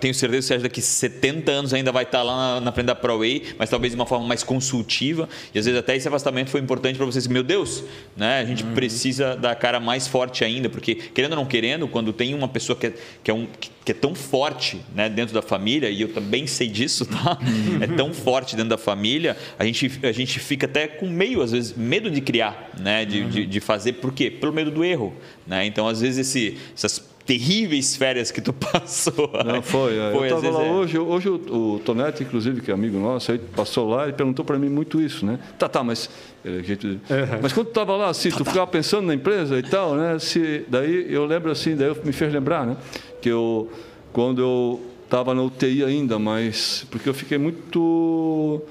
[0.00, 3.54] Tenho certeza que daqui 70 anos ainda vai estar lá na, na frente da ProWay,
[3.58, 5.28] mas talvez de uma forma mais consultiva.
[5.54, 7.26] E às vezes até esse afastamento foi importante para vocês.
[7.28, 7.84] Meu Deus,
[8.16, 8.40] né?
[8.40, 8.74] a gente uhum.
[8.74, 12.76] precisa da cara mais forte ainda, porque querendo ou não querendo, quando tem uma pessoa
[12.76, 13.46] que é, que é um.
[13.84, 17.38] Que é tão forte né, dentro da família, e eu também sei disso, tá?
[17.82, 21.52] É tão forte dentro da família, a gente, a gente fica até com meio, às
[21.52, 23.04] vezes, medo de criar, né?
[23.04, 23.28] de, uhum.
[23.28, 24.30] de, de fazer, por quê?
[24.30, 25.12] Pelo medo do erro.
[25.46, 25.66] Né?
[25.66, 29.30] Então, às vezes, esse, essas terríveis férias que tu passou.
[29.44, 29.98] Não, foi.
[29.98, 30.12] É.
[30.12, 30.70] foi eu estava lá é.
[30.70, 34.44] hoje, hoje o, o Tonetti, inclusive, que é amigo nosso, aí passou lá e perguntou
[34.44, 35.38] para mim muito isso, né?
[35.58, 36.08] Tá, tá, mas...
[36.44, 37.38] É, gente, é.
[37.40, 40.18] Mas quando tu estava lá, assim, tu ficava pensando na empresa e tal, né?
[40.18, 42.76] Se, daí eu lembro assim, daí me fez lembrar, né?
[43.22, 43.70] Que eu,
[44.12, 46.86] quando eu estava na UTI ainda, mas...
[46.90, 48.62] Porque eu fiquei muito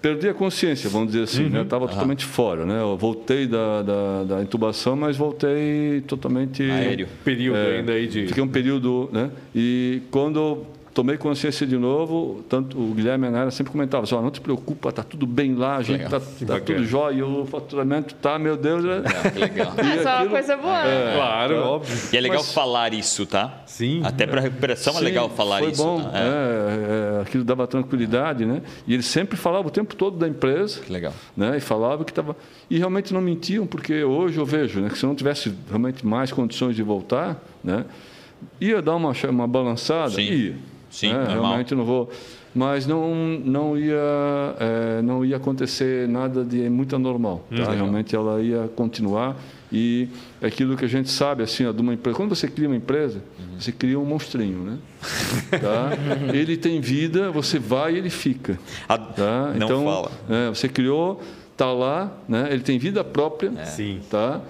[0.00, 1.50] perdi a consciência, vamos dizer assim, uhum.
[1.50, 1.62] né?
[1.62, 2.80] Estava totalmente fora, né?
[2.80, 7.08] Eu voltei da, da, da, intubação, mas voltei totalmente aéreo.
[7.24, 8.26] Período é, ainda aí de.
[8.26, 9.30] Fiquei um período, né?
[9.54, 10.66] E quando
[11.00, 14.30] tomei consciência de novo, tanto o Guilherme e a Nara sempre comentavam assim, oh, não
[14.30, 18.38] te preocupa, está tudo bem lá, a gente está tá tudo jóia, o faturamento está,
[18.38, 18.84] meu Deus.
[18.84, 19.02] É,
[19.34, 19.72] é legal.
[19.78, 20.86] É uma coisa boa.
[20.86, 21.96] É, claro, é, óbvio.
[22.12, 23.62] E é legal Mas, falar isso, tá?
[23.64, 24.02] Sim.
[24.04, 25.82] Até para recuperação sim, é legal falar foi isso.
[25.82, 26.10] Bom, tá?
[26.18, 27.18] é.
[27.18, 27.22] é.
[27.22, 28.60] aquilo dava tranquilidade, né?
[28.86, 30.80] E eles sempre falavam o tempo todo da empresa.
[30.80, 31.14] Que legal.
[31.34, 31.56] Né?
[31.56, 32.36] E falavam que estava...
[32.68, 36.30] E realmente não mentiam, porque hoje eu vejo né, que se não tivesse realmente mais
[36.30, 37.86] condições de voltar, né,
[38.60, 40.10] ia dar uma, uma balançada?
[40.10, 40.22] Sim.
[40.30, 40.69] Ia.
[40.90, 41.26] Sim, né?
[41.28, 42.10] realmente não vou.
[42.52, 43.94] Mas não, não, ia,
[44.58, 47.46] é, não ia acontecer nada de muito anormal.
[47.48, 47.70] Tá?
[47.70, 49.36] Hum, realmente ela ia continuar.
[49.72, 50.08] E
[50.42, 52.16] é aquilo que a gente sabe, assim, ó, de uma empresa.
[52.16, 53.60] Quando você cria uma empresa, uhum.
[53.60, 54.78] você cria um monstrinho, né?
[55.60, 55.90] tá?
[56.34, 58.58] Ele tem vida, você vai e ele fica.
[58.88, 59.52] Tá?
[59.54, 60.10] Não então, fala.
[60.28, 61.22] É, você criou,
[61.52, 62.48] está lá, né?
[62.50, 63.52] ele tem vida própria.
[63.56, 63.64] É.
[63.64, 64.00] Sim.
[64.10, 64.40] Tá?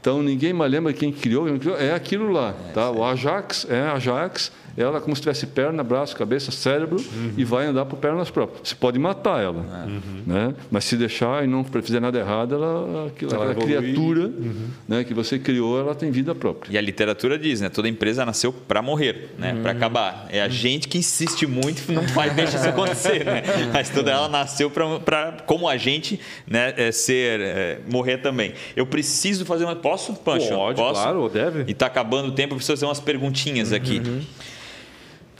[0.00, 1.46] Então ninguém mais lembra quem criou,
[1.78, 2.90] é aquilo lá, é, tá?
[2.90, 7.34] O Ajax é Ajax ela como se tivesse perna, braço, cabeça, cérebro uhum.
[7.36, 8.68] e vai andar por pernas próprias.
[8.68, 10.22] Você pode matar ela, uhum.
[10.26, 10.54] né?
[10.70, 14.68] mas se deixar e não fizer nada errado, ela, aquela, ela aquela criatura uhum.
[14.88, 16.72] né, que você criou, ela tem vida própria.
[16.72, 17.68] E a literatura diz, né?
[17.68, 19.58] Toda empresa nasceu para morrer, né?
[19.62, 20.26] Para acabar.
[20.30, 23.42] É a gente que insiste muito, não faz deixa isso acontecer, né?
[23.72, 26.74] Mas toda ela nasceu para, como a gente, né?
[26.76, 28.54] É, ser é, morrer também.
[28.76, 29.76] Eu preciso fazer uma.
[29.76, 30.48] Posso, Pancho?
[30.48, 31.02] Pode, Posso?
[31.02, 31.64] claro, deve.
[31.66, 34.00] E está acabando o tempo, eu preciso fazer umas perguntinhas aqui.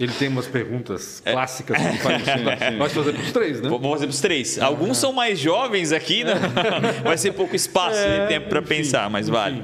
[0.01, 1.33] Ele tem umas perguntas é.
[1.33, 2.77] clássicas que faz assim.
[2.79, 3.69] Nós fazer para os três, né?
[3.69, 4.59] Vamos fazer para os três.
[4.59, 6.33] Alguns são mais jovens aqui, né?
[7.05, 9.63] Vai ser pouco espaço é, e tempo para pensar, mas vale.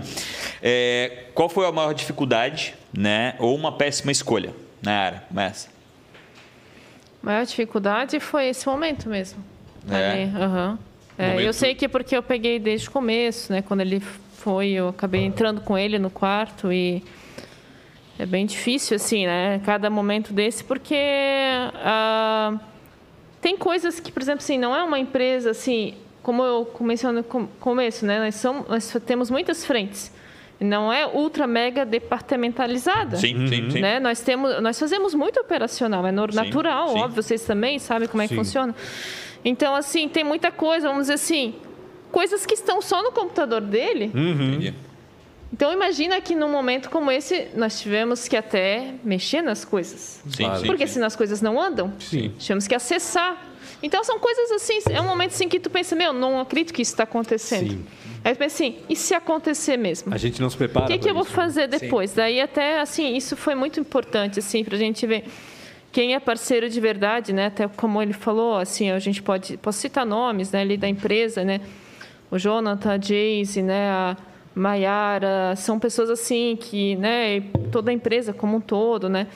[0.63, 3.35] É, qual foi a maior dificuldade, né?
[3.39, 5.23] Ou uma péssima escolha na área?
[5.27, 5.69] Começa.
[7.23, 9.43] A maior dificuldade foi esse momento mesmo.
[9.91, 10.25] É.
[10.25, 10.79] Uhum.
[11.17, 11.43] É.
[11.43, 13.63] Eu sei que porque eu peguei desde o começo, né?
[13.63, 14.03] Quando ele
[14.37, 17.03] foi, eu acabei entrando com ele no quarto e
[18.19, 19.61] é bem difícil, assim, né?
[19.65, 20.97] Cada momento desse, porque
[21.75, 22.59] ah,
[23.41, 27.49] tem coisas que, por exemplo, assim, não é uma empresa assim, como eu mencionei no
[27.61, 28.19] começo, né?
[28.19, 30.11] Nós, somos, nós temos muitas frentes.
[30.59, 33.19] Não é ultra mega departamentalizada.
[33.19, 33.81] Sim, sim, sim.
[33.81, 34.01] Né?
[34.01, 38.27] Nós, temos, nós fazemos muito operacional, é natural, sim, óbvio, vocês também sabem como é
[38.27, 38.41] que sim.
[38.41, 38.75] funciona.
[39.45, 41.55] Então, assim, tem muita coisa, vamos dizer assim,
[42.11, 44.11] coisas que estão só no computador dele.
[44.15, 44.73] Uhum.
[45.53, 50.21] Então imagina que num momento como esse nós tivemos que até mexer nas coisas.
[50.29, 50.61] Sim, claro.
[50.61, 50.95] sim, Porque sim.
[50.95, 51.93] senão as coisas não andam.
[51.99, 52.33] Sim.
[52.39, 53.43] Tivemos que acessar.
[53.83, 56.83] Então são coisas assim, é um momento assim que tu pensa, meu, não acredito que
[56.83, 57.71] isso está acontecendo.
[57.71, 57.87] Sim.
[58.25, 60.13] Aí tu pensa assim, e se acontecer mesmo?
[60.13, 60.87] A gente não se prepara.
[60.87, 62.11] O que, que eu vou fazer depois?
[62.11, 62.17] Sim.
[62.17, 65.25] Daí até assim, isso foi muito importante assim para a gente ver
[65.93, 67.47] quem é parceiro de verdade, né?
[67.47, 70.61] Até como ele falou, assim, a gente pode, posso citar nomes, né?
[70.61, 71.61] Ali da empresa, né?
[72.31, 73.89] O Jonathan, a Jayce, né?
[73.89, 74.17] A,
[74.57, 79.27] Maiara, são pessoas assim que, né, toda a empresa como um todo, né,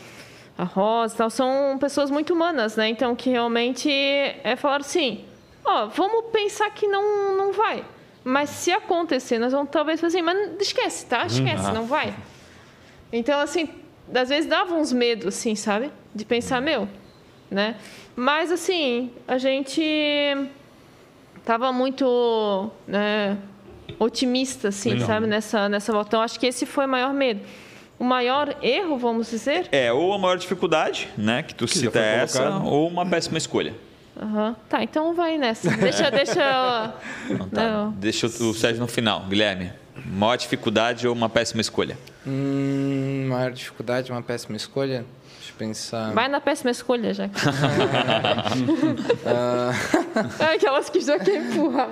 [0.56, 5.26] a Rosa, tal, são pessoas muito humanas, né, então que realmente é falar assim,
[5.62, 7.84] ó, vamos pensar que não, não vai,
[8.24, 11.74] mas se acontecer, nós vamos talvez fazer, assim, mas esquece, tá, esquece, uhum.
[11.74, 12.14] não vai.
[13.12, 13.68] Então, assim,
[14.14, 16.88] às vezes dava uns medos, assim, sabe, de pensar, meu,
[17.50, 17.76] né,
[18.16, 19.84] mas assim, a gente
[21.44, 23.36] tava muito, né,
[24.00, 25.06] otimista, assim, Legal.
[25.06, 26.08] sabe, nessa, nessa volta.
[26.08, 27.40] Então, acho que esse foi o maior medo.
[27.98, 29.68] O maior erro, vamos dizer?
[29.70, 33.74] É, ou a maior dificuldade, né, que tu que cita essa, ou uma péssima escolha.
[34.20, 34.54] Uhum.
[34.68, 35.70] Tá, então vai nessa.
[35.76, 36.94] Deixa, deixa.
[37.28, 37.70] Não, tá.
[37.70, 37.90] Não.
[37.92, 39.70] Deixa o Sérgio no final, Guilherme.
[40.06, 41.96] Maior dificuldade ou uma péssima escolha?
[42.26, 45.04] Hum, maior dificuldade, uma péssima escolha.
[45.38, 46.12] Deixa eu pensar.
[46.12, 47.24] Vai na péssima escolha, já.
[50.38, 51.88] é aquelas que já quer empurrar.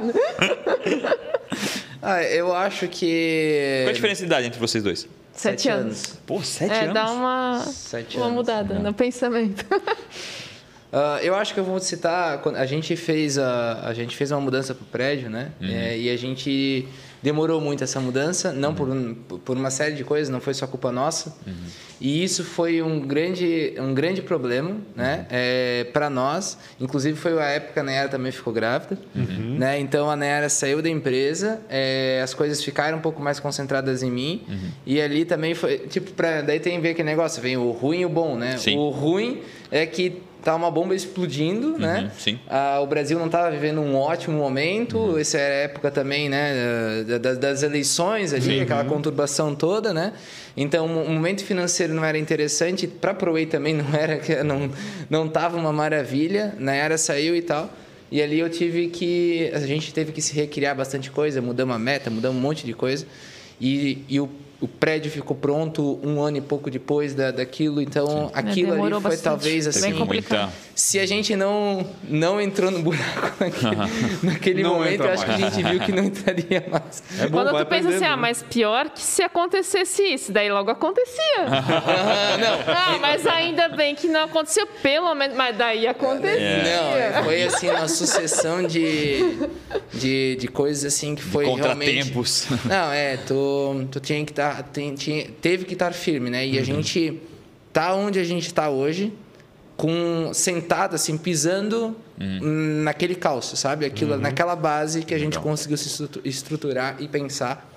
[2.02, 3.82] Ah, eu acho que.
[3.84, 5.08] Qual a diferença de idade entre vocês dois?
[5.32, 5.84] Sete, sete anos.
[5.84, 6.18] anos.
[6.26, 6.94] Pô, sete é, anos?
[6.94, 8.36] dá uma, sete uma anos.
[8.36, 8.78] mudada é.
[8.78, 9.64] no pensamento.
[9.72, 14.40] Uh, eu acho que eu vou citar a gente fez a, a gente fez uma
[14.40, 15.52] mudança para o prédio, né?
[15.60, 15.68] Uhum.
[15.68, 16.88] É, e a gente
[17.22, 19.14] demorou muito essa mudança, não uhum.
[19.28, 21.34] por, por uma série de coisas, não foi só culpa nossa.
[21.46, 21.54] Uhum.
[22.00, 25.18] E isso foi um grande, um grande problema, né?
[25.18, 25.26] Uhum.
[25.30, 26.56] É, para nós.
[26.80, 29.56] Inclusive foi a época que a Nayara também ficou grávida, uhum.
[29.58, 29.80] né?
[29.80, 34.10] Então a Nayara saiu da empresa, é, as coisas ficaram um pouco mais concentradas em
[34.10, 34.44] mim.
[34.48, 34.70] Uhum.
[34.86, 38.00] E ali também foi tipo para daí tem a ver que negócio vem o ruim
[38.00, 38.56] e o bom, né?
[38.58, 38.76] Sim.
[38.76, 42.10] O ruim é que tá uma bomba explodindo, uhum, né?
[42.18, 42.38] Sim.
[42.48, 44.98] Ah, o Brasil não estava vivendo um ótimo momento.
[44.98, 45.18] Uhum.
[45.18, 48.60] Essa era a época também, né, das, das eleições ali, sim.
[48.60, 50.12] aquela conturbação toda, né?
[50.56, 54.70] Então, o momento financeiro não era interessante, para a Proei também não era, não
[55.08, 56.78] não tava uma maravilha, na né?
[56.78, 57.70] era saiu e tal.
[58.10, 61.78] E ali eu tive que a gente teve que se recriar bastante coisa, mudamos a
[61.78, 63.06] meta, mudamos um monte de coisa.
[63.60, 64.28] E, e o
[64.60, 68.30] o prédio ficou pronto um ano e pouco depois da, daquilo, então Sim.
[68.34, 69.22] aquilo ali foi bastante.
[69.22, 69.94] talvez assim.
[70.74, 73.76] Se a gente não não entrou no buraco naquele,
[74.22, 75.38] naquele não momento, eu acho mais.
[75.38, 77.02] que a gente viu que não entraria mais.
[77.20, 80.70] É bom, Quando tu pensa assim, ah, mas pior que se acontecesse isso, daí logo
[80.70, 81.38] acontecia.
[81.46, 82.74] não.
[82.74, 86.38] Ah, mas ainda bem que não aconteceu, pelo menos, mas daí acontecia.
[86.38, 87.12] É.
[87.14, 89.38] Não, foi assim uma sucessão de,
[89.94, 92.44] de, de coisas assim que foi de contratempos.
[92.44, 92.68] realmente.
[92.68, 96.46] Não, é, tu, tu tinha que estar tá, tem, tinha, teve que estar firme, né?
[96.46, 96.60] E uhum.
[96.60, 97.20] a gente
[97.72, 99.12] tá onde a gente está hoje,
[99.76, 102.82] com sentado assim, pisando uhum.
[102.82, 103.86] naquele calço, sabe?
[103.86, 104.20] Aquilo, uhum.
[104.20, 105.42] naquela base que a gente Legal.
[105.42, 107.74] conseguiu se estruturar e pensar.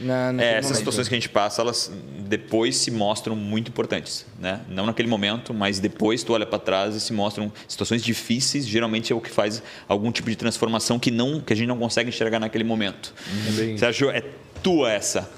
[0.00, 4.62] Na, é, essas situações que a gente passa, elas depois se mostram muito importantes, né?
[4.68, 8.66] Não naquele momento, mas depois tu olha para trás e se mostram situações difíceis.
[8.66, 11.78] Geralmente é o que faz algum tipo de transformação que não, que a gente não
[11.78, 13.14] consegue enxergar naquele momento.
[13.58, 13.78] Uhum.
[13.78, 14.22] Sérgio, é
[14.62, 15.30] tua essa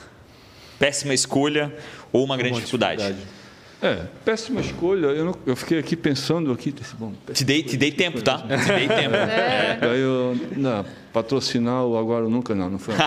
[0.78, 1.74] péssima escolha
[2.12, 3.02] ou uma grande uma dificuldade?
[3.02, 3.36] dificuldade?
[3.82, 5.06] É, péssima escolha.
[5.08, 6.74] Eu, não, eu fiquei aqui pensando aqui.
[6.98, 8.38] Bom, te dei, te dei tempo, tá?
[8.38, 9.16] Te dei tempo.
[9.26, 9.78] É.
[9.80, 12.94] Daí eu, não, patrocinar o agora nunca não, não foi.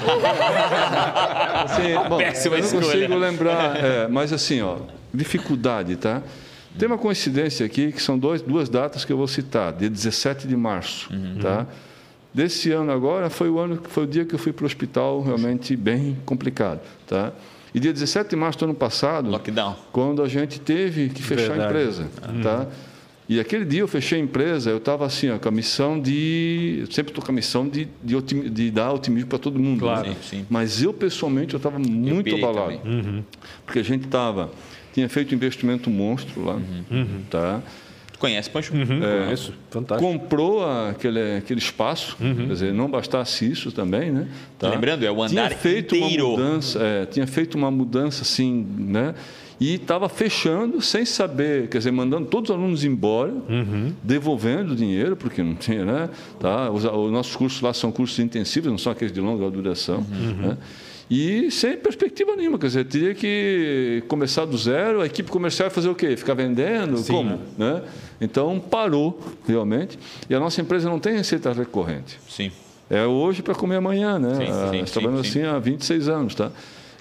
[1.63, 2.85] assim, bom, péssima eu não escolha.
[2.85, 4.77] consigo lembrar, é, mas assim, ó,
[5.13, 6.21] dificuldade, tá?
[6.77, 10.47] Tem uma coincidência aqui que são dois, duas datas que eu vou citar, dia 17
[10.47, 11.39] de março, uhum.
[11.41, 11.65] tá?
[12.33, 15.21] Desse ano agora foi o ano foi o dia que eu fui para o hospital
[15.21, 17.33] realmente bem complicado, tá?
[17.73, 19.75] E dia 17 de março do ano passado, Lockdown.
[19.91, 21.61] quando a gente teve que fechar Verdade.
[21.61, 22.41] a empresa, uhum.
[22.41, 22.67] tá?
[23.27, 26.79] E aquele dia eu fechei a empresa, eu estava assim, ó, com a missão de.
[26.79, 28.19] Eu sempre estou com a missão de, de,
[28.49, 29.81] de dar otimismo para todo mundo.
[29.81, 30.15] Claro, né?
[30.19, 30.45] sim, sim.
[30.49, 32.79] Mas eu, pessoalmente, eu estava muito abalado.
[32.83, 33.23] Uhum.
[33.63, 34.49] Porque a gente estava.
[34.95, 36.55] Tinha feito um investimento monstro lá.
[36.55, 37.21] Uhum.
[37.29, 37.61] Tá?
[38.19, 38.73] Conhece, Pancho?
[38.73, 40.11] Uhum, é, conheço, fantástico.
[40.11, 42.35] Comprou aquele, aquele espaço, uhum.
[42.35, 44.27] quer dizer, não bastasse isso também, né?
[44.59, 44.69] Tá?
[44.69, 46.27] Lembrando, é o andar tinha feito inteiro.
[46.27, 49.15] Uma mudança, é, tinha feito uma mudança assim, né?
[49.59, 53.93] E estava fechando sem saber, quer dizer, mandando todos os alunos embora, uhum.
[54.03, 56.09] devolvendo o dinheiro, porque não tinha, né?
[56.39, 56.69] Tá?
[56.69, 60.47] Os, os, nossos cursos lá são cursos intensivos, não são aqueles de longa duração, uhum.
[60.47, 60.57] né?
[61.09, 65.71] E sem perspectiva nenhuma, quer dizer, teria que começar do zero, a equipe comercial ia
[65.71, 66.15] fazer o quê?
[66.15, 66.97] Ficar vendendo?
[66.97, 67.39] Sim, Como?
[67.57, 67.81] Né?
[68.21, 69.97] Então parou realmente.
[70.29, 72.19] E a nossa empresa não tem receita recorrente.
[72.29, 72.51] Sim.
[72.89, 74.35] É hoje para comer amanhã, né?
[74.35, 76.51] Sim, sim, Nós trabalhamos assim há 26 anos, tá?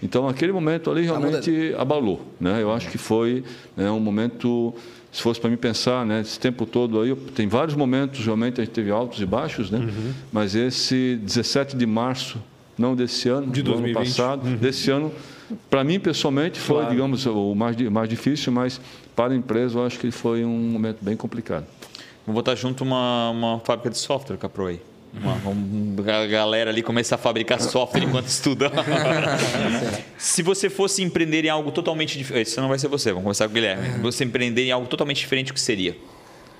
[0.02, 2.62] Então aquele momento ali tá realmente abalou, né?
[2.62, 3.44] Eu acho que foi
[3.76, 4.74] né, um momento
[5.10, 8.64] se fosse para mim pensar, né, esse tempo todo aí, tem vários momentos realmente a
[8.64, 9.78] gente teve altos e baixos, né?
[9.78, 10.12] Uhum.
[10.30, 12.38] Mas esse 17 de março
[12.78, 13.96] não desse ano, de do 2020.
[13.96, 14.56] ano passado, uhum.
[14.56, 15.12] desse ano.
[15.68, 16.90] Para mim, pessoalmente, foi, claro.
[16.90, 18.80] digamos, o mais, mais difícil, mas
[19.16, 21.66] para a empresa eu acho que foi um momento bem complicado.
[22.26, 24.80] Vou botar junto uma, uma fábrica de software com a Proei.
[25.14, 28.70] Uma, uma, galera ali começar a fabricar software enquanto estuda.
[30.18, 33.46] Se você fosse empreender em algo totalmente diferente, isso não vai ser você, vamos começar
[33.46, 34.02] com o Guilherme.
[34.02, 35.96] Você empreender em algo totalmente diferente, o que seria?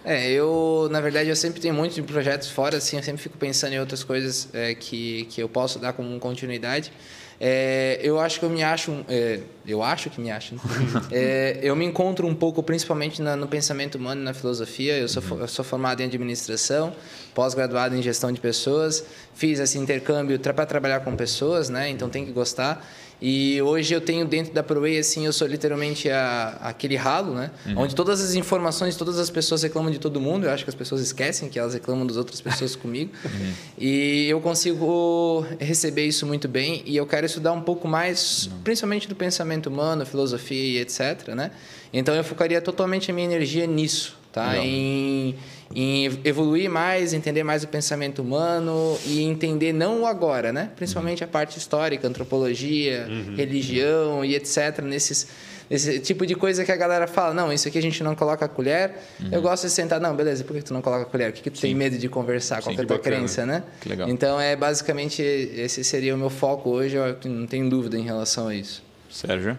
[0.08, 3.74] É, eu, na verdade, eu sempre tenho muitos projetos fora, assim, eu sempre fico pensando
[3.74, 6.90] em outras coisas é, que, que eu posso dar como continuidade.
[7.38, 10.60] É, eu acho que eu me acho, é, eu acho que me acho, né?
[11.12, 14.96] é, eu me encontro um pouco, principalmente na, no pensamento humano, na filosofia.
[14.96, 16.96] Eu sou, eu sou formado em administração,
[17.34, 19.04] pós-graduado em gestão de pessoas,
[19.34, 21.90] fiz esse intercâmbio para trabalhar com pessoas, né?
[21.90, 22.82] Então tem que gostar.
[23.20, 27.50] E hoje eu tenho dentro da ProWay, assim, eu sou literalmente a, aquele ralo, né?
[27.66, 27.80] Uhum.
[27.80, 30.46] Onde todas as informações, todas as pessoas reclamam de todo mundo.
[30.46, 33.10] Eu acho que as pessoas esquecem que elas reclamam das outras pessoas comigo.
[33.24, 33.52] Uhum.
[33.76, 36.82] E eu consigo receber isso muito bem.
[36.86, 38.62] E eu quero estudar um pouco mais, uhum.
[38.62, 41.50] principalmente do pensamento humano, filosofia e etc, né?
[41.92, 44.58] Então eu focaria totalmente a minha energia nisso, tá?
[44.58, 45.34] Em
[45.74, 50.70] em evoluir mais, entender mais o pensamento humano e entender não o agora, né?
[50.76, 53.34] Principalmente a parte histórica, antropologia, uhum.
[53.36, 54.80] religião e etc.
[54.82, 55.28] Nesses
[55.70, 58.44] esse tipo de coisa que a galera fala, não, isso aqui a gente não coloca
[58.44, 58.94] a colher.
[59.20, 59.28] Uhum.
[59.30, 61.30] Eu gosto de sentar, não, beleza, por que tu não coloca a colher?
[61.30, 61.68] O que, que tu Sim.
[61.68, 62.62] tem medo de conversar?
[62.62, 63.62] Qual é a tua crença, né?
[63.80, 64.08] Que legal.
[64.08, 68.48] Então, é basicamente, esse seria o meu foco hoje, eu não tenho dúvida em relação
[68.48, 68.82] a isso.
[69.10, 69.58] Sérgio?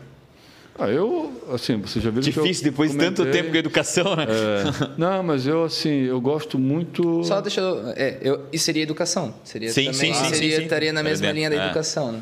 [0.80, 4.26] Ah, eu, assim, você já viu Difícil depois de tanto tempo com educação, né?
[4.30, 7.22] É, não, mas eu, assim, eu gosto muito...
[7.24, 7.90] Só deixa eu...
[7.98, 9.34] É, eu isso seria educação.
[9.44, 11.66] Seria sim, também, sim, sim, seria, sim, Estaria na mesma linha da é.
[11.66, 12.22] educação, né?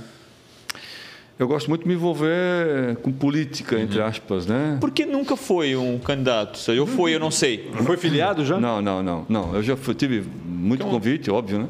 [1.38, 3.84] Eu gosto muito de me envolver com política, uhum.
[3.84, 4.78] entre aspas, né?
[4.82, 6.60] Por que nunca foi um candidato?
[6.72, 7.70] Eu fui, eu não sei.
[7.86, 8.60] Foi filiado já?
[8.60, 9.26] Não, não, não.
[9.30, 9.55] não.
[9.55, 11.68] Eu já fui, tive muito então, convite, óbvio, né?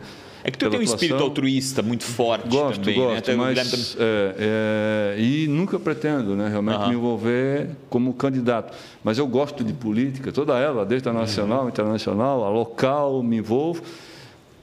[0.47, 3.35] É que tu tem um espírito altruísta muito forte gosto, também, gosto, né?
[3.35, 6.87] mas, é, é, e nunca pretendo né, realmente uhum.
[6.87, 8.73] me envolver como candidato.
[9.03, 11.67] Mas eu gosto de política, toda ela, desde a nacional, uhum.
[11.67, 13.83] internacional, a local, me envolvo.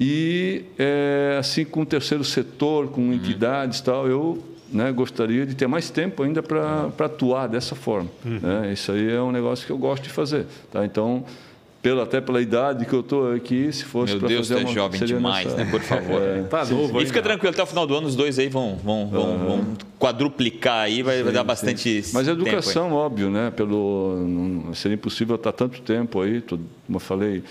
[0.00, 3.12] E é, assim com o terceiro setor, com uhum.
[3.12, 8.08] entidades e tal, eu né, gostaria de ter mais tempo ainda para atuar dessa forma.
[8.24, 8.40] Uhum.
[8.40, 8.72] Né?
[8.72, 10.46] Isso aí é um negócio que eu gosto de fazer.
[10.72, 10.82] Tá?
[10.82, 11.26] Então,
[11.84, 14.70] pelo, até pela idade que eu estou aqui, se fosse para fazer Deus, uma...
[14.70, 15.64] é jovem demais, nessa...
[15.64, 15.70] né?
[15.70, 16.22] Por favor.
[16.22, 18.76] É, tá novo, e fica tranquilo, até o final do ano os dois aí vão,
[18.82, 19.46] vão, vão, uhum.
[19.46, 23.50] vão quadruplicar aí, vai, sim, vai dar bastante Mas a educação, óbvio, né?
[23.50, 27.44] Pelo, não, seria impossível estar tanto tempo aí, como eu falei,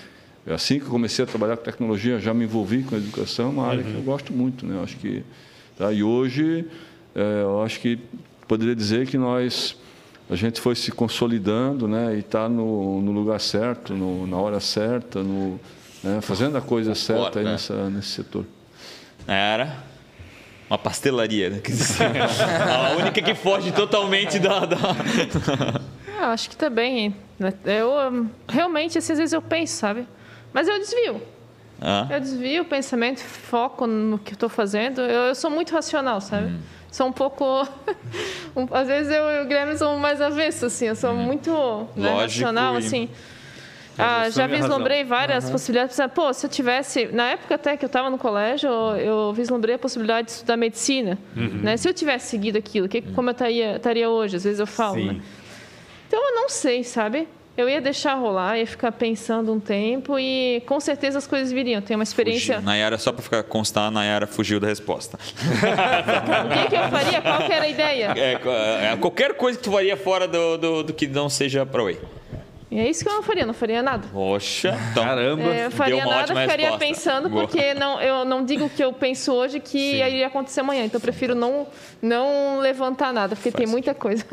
[0.47, 3.67] assim que eu comecei a trabalhar com tecnologia, já me envolvi com a educação, uma
[3.67, 3.91] área uhum.
[3.91, 4.77] que eu gosto muito, né?
[4.77, 5.23] Eu acho que,
[5.77, 5.93] tá?
[5.93, 6.65] E hoje,
[7.13, 7.99] é, eu acho que
[8.47, 9.77] poderia dizer que nós
[10.30, 14.59] a gente foi se consolidando né, e está no, no, lugar certo, no, na hora
[14.59, 15.59] certa, no,
[16.03, 18.45] né, fazendo a coisa certa aí nessa, nesse setor.
[19.28, 19.84] Era
[20.69, 21.61] uma pastelaria, né?
[22.71, 24.65] a única que foge totalmente da.
[24.65, 24.78] da...
[26.19, 27.15] Eu acho que também.
[27.38, 27.53] Né?
[27.65, 30.07] Eu realmente, às vezes eu penso, sabe?
[30.51, 31.21] Mas eu desvio.
[31.82, 32.07] Ah.
[32.09, 35.01] Eu desvio o pensamento, foco no que estou fazendo.
[35.01, 36.47] Eu, eu, sou muito racional, sabe?
[36.47, 36.59] Hum.
[36.93, 37.67] Sou um pouco.
[38.71, 41.17] às vezes eu e o Guilherme somos mais avessos, assim, eu sou uhum.
[41.17, 43.09] muito né, racional, assim.
[43.97, 45.51] Ah, já vislumbrei várias uhum.
[45.51, 45.97] possibilidades.
[46.15, 47.07] Pô, se eu tivesse.
[47.07, 51.17] Na época até que eu estava no colégio, eu vislumbrei a possibilidade de estudar medicina.
[51.35, 51.61] Uhum.
[51.61, 51.77] Né?
[51.77, 54.37] Se eu tivesse seguido aquilo, que, como eu estaria, estaria hoje?
[54.37, 55.03] Às vezes eu falo.
[55.05, 55.21] Né?
[56.07, 57.27] Então eu não sei, sabe?
[57.56, 61.82] Eu ia deixar rolar, ia ficar pensando um tempo e com certeza as coisas viriam.
[61.84, 62.56] Tem uma experiência.
[62.56, 62.66] Fugiu.
[62.66, 65.20] Nayara, só para ficar constar, Nayara fugiu da resposta.
[65.22, 67.22] o que, que, eu faria?
[67.22, 68.14] Qual era a ideia?
[68.18, 71.84] É, é, qualquer coisa que tu faria fora do, do, do que não seja para
[71.84, 71.99] Oi.
[72.72, 74.08] E é isso que eu não faria, não faria nada.
[74.12, 75.43] Poxa, então, caramba.
[75.43, 76.80] É, eu faria nada, ficaria resposta.
[76.80, 77.43] pensando, Boa.
[77.43, 80.04] porque não, eu não digo o que eu penso hoje que Sim.
[80.04, 80.84] iria acontecer amanhã.
[80.84, 81.68] Então eu prefiro não,
[82.01, 84.26] não levantar nada, porque Faz tem muita coisa.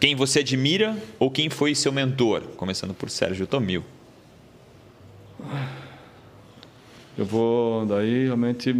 [0.00, 2.40] Quem você admira ou quem foi seu mentor?
[2.56, 3.84] Começando por Sérgio Tomil.
[7.18, 8.74] Eu vou daí realmente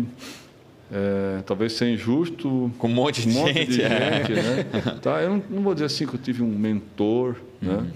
[0.91, 4.25] é, talvez ser injusto com um monte de um monte gente, de é.
[4.27, 4.65] gente né?
[5.03, 7.75] tá, eu não, não, vou dizer assim que eu tive um mentor, né?
[7.75, 7.81] uhum.
[7.83, 7.93] né?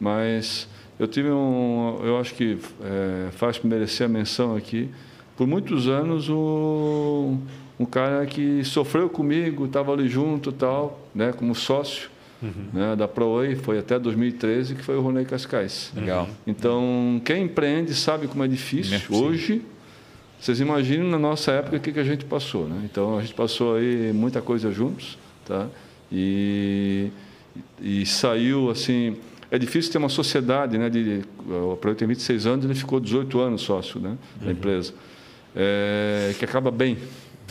[0.00, 0.66] mas
[0.98, 4.88] eu tive um, eu acho que é, faz merecer a menção aqui.
[5.36, 7.36] Por muitos anos o
[7.78, 12.11] um cara que sofreu comigo, estava ali junto, tal, né, como sócio
[12.42, 12.66] uhum.
[12.72, 15.92] né, da ProWay, foi até 2013, que foi o Ronei Cascais.
[15.94, 16.28] Legal.
[16.46, 19.00] Então, quem empreende sabe como é difícil.
[19.10, 19.62] Hoje,
[20.40, 22.66] vocês imaginam na nossa época o que, que a gente passou.
[22.66, 22.82] Né?
[22.84, 25.16] Então, a gente passou aí muita coisa juntos,
[25.46, 25.68] tá?
[26.10, 27.10] E,
[27.80, 29.16] e saiu assim...
[29.50, 30.88] É difícil ter uma sociedade, né?
[30.88, 34.52] De, o ProWay tem 26 anos, ele ficou 18 anos sócio né, da uhum.
[34.52, 34.94] empresa.
[35.54, 36.96] É, que acaba bem,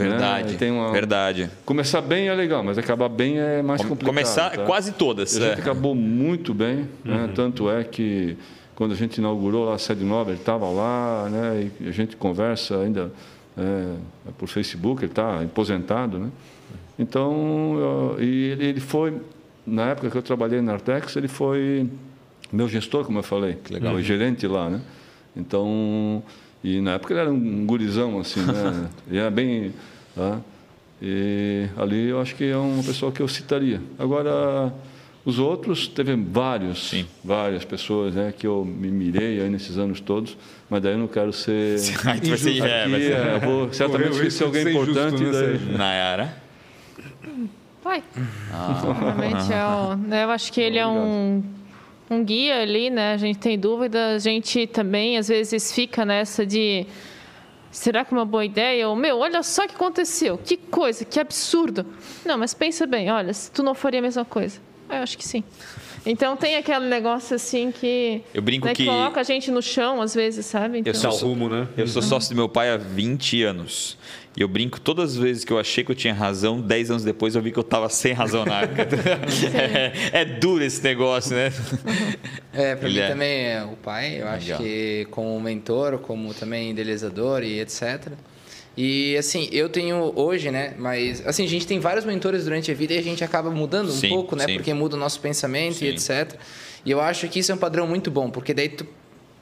[0.09, 0.57] Verdade.
[0.59, 0.71] Né?
[0.71, 0.91] Uma...
[0.91, 1.49] Verdade.
[1.65, 4.07] Começar bem é legal, mas acabar bem é mais complicado.
[4.07, 4.65] Começar tá?
[4.65, 5.35] quase todas.
[5.37, 5.61] A gente é.
[5.61, 6.87] acabou muito bem, né?
[7.05, 7.27] uhum.
[7.27, 7.29] né?
[7.35, 8.37] tanto é que
[8.75, 11.69] quando a gente inaugurou lá a sede nova, ele estava lá, né?
[11.79, 13.11] E a gente conversa ainda
[13.57, 13.93] é,
[14.37, 16.29] por Facebook, ele está aposentado, né?
[16.97, 17.77] Então,
[18.17, 19.21] eu, e ele, ele foi,
[19.65, 21.87] na época que eu trabalhei na Artex, ele foi
[22.51, 23.93] meu gestor, como eu falei, que legal.
[23.93, 24.81] o gerente lá, né?
[25.35, 26.21] Então,
[26.63, 28.89] e na época ele era um gurizão, assim, né?
[29.09, 29.73] Ele era bem.
[30.15, 30.39] Tá?
[31.01, 33.81] E ali eu acho que é uma pessoa que eu citaria.
[33.97, 34.71] Agora,
[35.25, 37.07] os outros, teve vários, Sim.
[37.23, 40.37] várias pessoas né, que eu me mirei aí nesses anos todos,
[40.69, 41.77] mas daí eu não quero ser.
[42.05, 43.11] Aí vai ser, é, vai ser...
[43.13, 45.23] É, vou certamente esquecer alguém importante.
[45.23, 45.77] Daí...
[45.77, 46.37] Nayara?
[47.83, 48.03] Vai.
[48.51, 48.95] Ah.
[48.99, 51.43] Realmente é o, né, Eu acho que ele é um
[52.11, 53.13] um guia ali, né?
[53.13, 56.85] A gente tem dúvida, a gente também às vezes fica nessa de
[57.71, 58.89] será que é uma boa ideia?
[58.89, 61.85] Ou, meu, olha só o que aconteceu, que coisa, que absurdo.
[62.25, 64.59] Não, mas pensa bem, olha, se tu não faria a mesma coisa.
[64.89, 65.41] Eu acho que sim.
[66.05, 68.21] Então tem aquele negócio assim que.
[68.33, 70.79] Eu brinco né, que, coloca a gente no chão, às vezes, sabe?
[70.79, 70.91] Então...
[70.91, 71.67] Eu sou, rumo, né?
[71.77, 73.97] Eu sou sócio do meu pai há 20 anos.
[74.35, 77.03] E eu brinco todas as vezes que eu achei que eu tinha razão, 10 anos
[77.03, 78.61] depois eu vi que eu estava sem razão na
[79.53, 81.51] é, é, duro esse negócio, né?
[82.53, 83.07] É, para mim é.
[83.07, 84.59] também é o pai, eu acho Legal.
[84.59, 88.11] que como mentor, como também idealizador e etc.
[88.75, 90.73] E assim, eu tenho hoje, né?
[90.77, 93.89] Mas assim, a gente tem vários mentores durante a vida e a gente acaba mudando
[93.89, 94.45] sim, um pouco, né?
[94.45, 94.55] Sim.
[94.55, 95.85] Porque muda o nosso pensamento sim.
[95.85, 96.35] e etc.
[96.85, 98.85] E eu acho que isso é um padrão muito bom, porque daí tu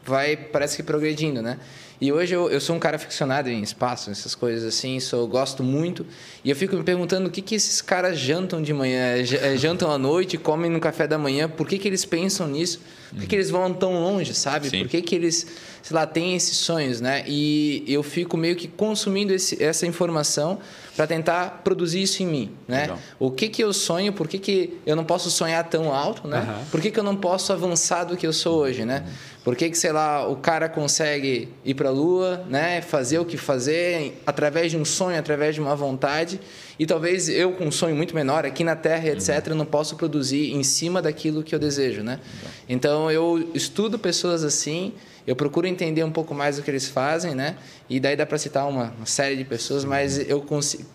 [0.05, 1.57] vai, parece que progredindo, né?
[2.01, 5.63] E hoje eu, eu sou um cara aficionado em espaço, essas coisas assim, sou, gosto
[5.63, 6.05] muito.
[6.45, 9.91] E eu fico me perguntando o que, que esses caras jantam de manhã, eh, jantam
[9.91, 12.79] à noite, comem no café da manhã, por que, que eles pensam nisso?
[13.09, 14.69] Por que, que eles vão tão longe, sabe?
[14.69, 14.79] Sim.
[14.79, 15.47] Por que, que eles,
[15.81, 17.23] sei lá, têm esses sonhos, né?
[17.27, 20.59] E eu fico meio que consumindo esse, essa informação
[20.95, 22.81] para tentar produzir isso em mim, né?
[22.81, 22.99] Legal.
[23.17, 26.39] O que que eu sonho, por que, que eu não posso sonhar tão alto, né?
[26.41, 26.65] Uhum.
[26.65, 29.03] Por que, que eu não posso avançar do que eu sou hoje, né?
[29.05, 29.13] Uhum.
[29.43, 32.81] Por que, que, sei lá, o cara consegue ir para a lua, né?
[32.81, 36.39] Fazer o que fazer através de um sonho, através de uma vontade.
[36.79, 39.55] E talvez eu, com um sonho muito menor, aqui na Terra, etc., uhum.
[39.55, 42.19] não posso produzir em cima daquilo que eu desejo, né?
[42.67, 44.93] Então, eu estudo pessoas assim
[45.29, 47.55] eu procuro entender um pouco mais o que eles fazem, né?
[47.87, 50.43] E daí dá para citar uma, uma, série de pessoas, mas eu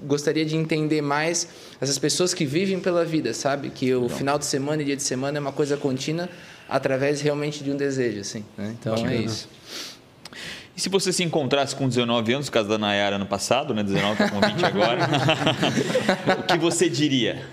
[0.03, 1.47] gostaria de entender mais
[1.81, 3.71] essas pessoas que vivem pela vida, sabe?
[3.71, 6.29] Que o final de semana e dia de semana é uma coisa contínua
[6.69, 8.45] através realmente de um desejo, assim.
[8.59, 8.75] Né?
[8.81, 9.49] Então é isso.
[10.77, 13.83] E se você se encontrasse com 19 anos, no caso da Nayara no passado, né?
[13.83, 14.99] 19 tá com 20 agora,
[16.41, 17.45] o que você diria?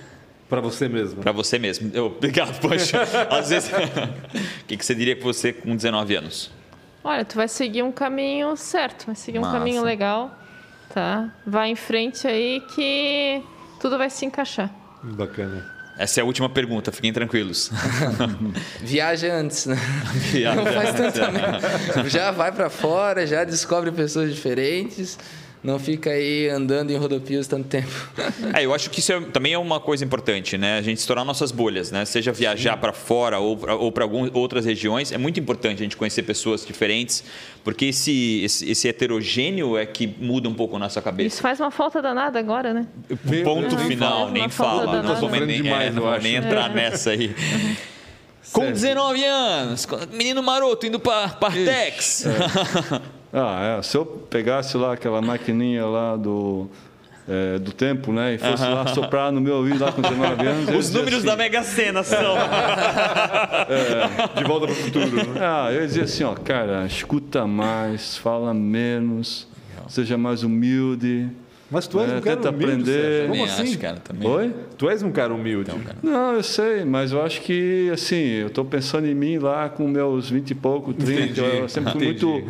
[0.49, 1.21] Para você mesmo.
[1.21, 1.91] Para você mesmo.
[1.93, 3.01] Eu, obrigado, poxa.
[3.29, 3.71] Às vezes,
[4.63, 6.51] o que você diria para você com 19 anos?
[7.03, 9.55] Olha, tu vai seguir um caminho certo, vai seguir Massa.
[9.55, 10.37] um caminho legal,
[10.93, 11.33] tá?
[11.47, 13.41] Vai em frente aí que
[13.79, 14.69] tudo vai se encaixar.
[15.01, 15.80] Bacana.
[16.01, 17.69] Essa é a última pergunta, fiquem tranquilos.
[18.81, 19.77] Viaja antes, né?
[20.31, 22.09] Viaja Não faz tanto também.
[22.09, 25.19] Já vai para fora, já descobre pessoas diferentes,
[25.63, 27.91] não fica aí andando em rodopias tanto tempo.
[28.53, 30.77] É, eu acho que isso é, também é uma coisa importante, né?
[30.77, 32.03] A gente estourar nossas bolhas, né?
[32.05, 36.23] Seja viajar para fora ou para algumas outras regiões, é muito importante a gente conhecer
[36.23, 37.23] pessoas diferentes,
[37.63, 41.27] porque esse, esse, esse, heterogêneo é que muda um pouco a nossa cabeça.
[41.27, 42.87] Isso faz uma falta danada agora, né?
[43.43, 45.01] Ponto é, final, nem fala.
[45.01, 46.73] Não vou nem, demais, é, não vou nem entrar é.
[46.73, 47.33] nessa aí.
[48.51, 52.25] Com 19 anos, menino maroto indo para Partex.
[52.25, 53.01] É.
[53.33, 53.81] Ah, é.
[53.81, 56.69] Se eu pegasse lá aquela maquininha lá do,
[57.27, 58.35] é, do tempo, né?
[58.35, 60.75] E fosse lá soprar no meu ouvido lá com 19 anos.
[60.75, 62.37] Os números assim, da Mega Sena são.
[62.37, 65.15] é, de volta para o futuro.
[65.15, 65.23] Né?
[65.39, 69.47] Ah, eu ia dizer assim, ó, cara, escuta mais, fala menos,
[69.87, 71.29] seja mais humilde.
[71.69, 73.29] Mas tu és é, um cara humilde, aprender.
[73.29, 73.63] Como assim?
[73.63, 74.27] Acho, cara, também.
[74.27, 74.53] Oi?
[74.77, 75.71] Tu és um cara humilde.
[75.71, 75.97] Então, cara.
[76.03, 79.87] Não, eu sei, mas eu acho que, assim, eu estou pensando em mim lá com
[79.87, 81.21] meus 20 e pouco, 30.
[81.21, 81.39] Entendi.
[81.39, 82.43] Eu sempre fui muito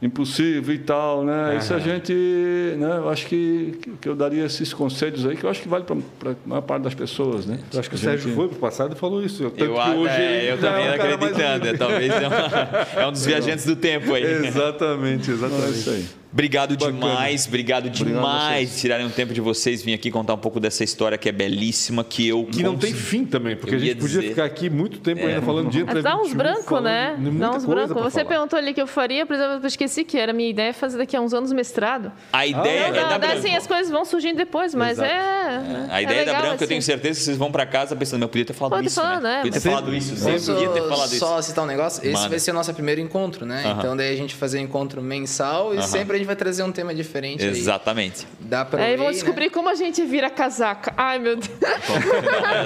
[0.00, 1.52] impulsivo e tal, né?
[1.52, 1.58] Uhum.
[1.58, 2.98] Isso a gente, né?
[2.98, 6.32] Eu acho que, que eu daria esses conselhos aí que eu acho que vale para
[6.32, 7.58] a maior parte das pessoas, né?
[7.72, 9.42] Eu acho que o Sérgio foi para o passado e falou isso.
[9.42, 13.12] Eu, eu, hoje é, eu também é um acreditando, é, talvez é, uma, é, um
[13.12, 14.46] dos viajantes do tempo aí.
[14.46, 15.66] Exatamente, exatamente.
[15.66, 16.06] É isso aí.
[16.32, 16.92] Obrigado Bacana.
[16.92, 20.60] demais, obrigado, obrigado demais de tirarem um tempo de vocês vir aqui contar um pouco
[20.60, 23.96] dessa história que é belíssima, que eu que não tem fim também, porque a gente
[23.96, 24.28] podia dizer...
[24.30, 25.26] ficar aqui muito tempo é.
[25.26, 27.16] ainda falando de entra Dá uns brancos, né?
[27.38, 27.96] Dá uns brancos.
[28.02, 28.24] Você falar.
[28.26, 31.16] perguntou ali que eu faria, por exemplo, eu esqueci que era minha ideia fazer daqui
[31.16, 32.12] a uns anos mestrado.
[32.32, 33.38] A ideia ah, é da Branco.
[33.38, 36.64] Assim, as coisas vão surgindo depois, mas é, é, A ideia é da Branco, assim.
[36.64, 36.86] eu tenho assim.
[36.86, 39.36] certeza que vocês vão para casa pensando, eu podia ter falado Pode isso, falar, né?
[39.42, 41.18] Podia ter falado isso, sempre podia ter falado isso.
[41.18, 43.74] Só citar um negócio, esse vai ser o nosso primeiro encontro, né?
[43.78, 46.72] Então daí a gente fazer um encontro mensal e sempre a gente vai trazer um
[46.72, 47.44] tema diferente.
[47.44, 48.26] Exatamente.
[48.40, 48.48] Aí.
[48.48, 49.18] Dá pra Aí vamos né?
[49.18, 49.50] descobrir né?
[49.50, 50.92] como a gente vira casaca.
[50.96, 51.50] Ai, meu Deus.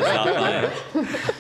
[0.01, 0.73] Exatamente.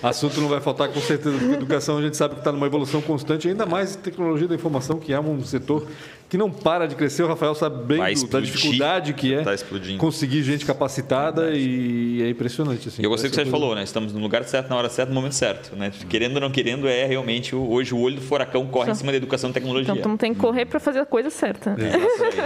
[0.02, 3.00] Assunto não vai faltar com certeza, porque educação a gente sabe que está numa evolução
[3.00, 5.86] constante, ainda mais tecnologia da informação, que é um setor
[6.31, 7.24] que não para de crescer.
[7.24, 9.53] O Rafael sabe bem do, da dificuldade que é tá
[9.99, 12.89] conseguir gente capacitada e é impressionante.
[12.89, 13.83] Assim, eu gostei do que você falou, né?
[13.83, 15.74] Estamos no lugar certo, na hora certa, no momento certo.
[15.74, 15.91] Né?
[16.09, 18.93] Querendo ou não querendo, é realmente hoje o olho do furacão corre Só.
[18.93, 19.93] em cima da educação e tecnologia.
[19.93, 21.72] Então, tem que correr para fazer a coisa certa.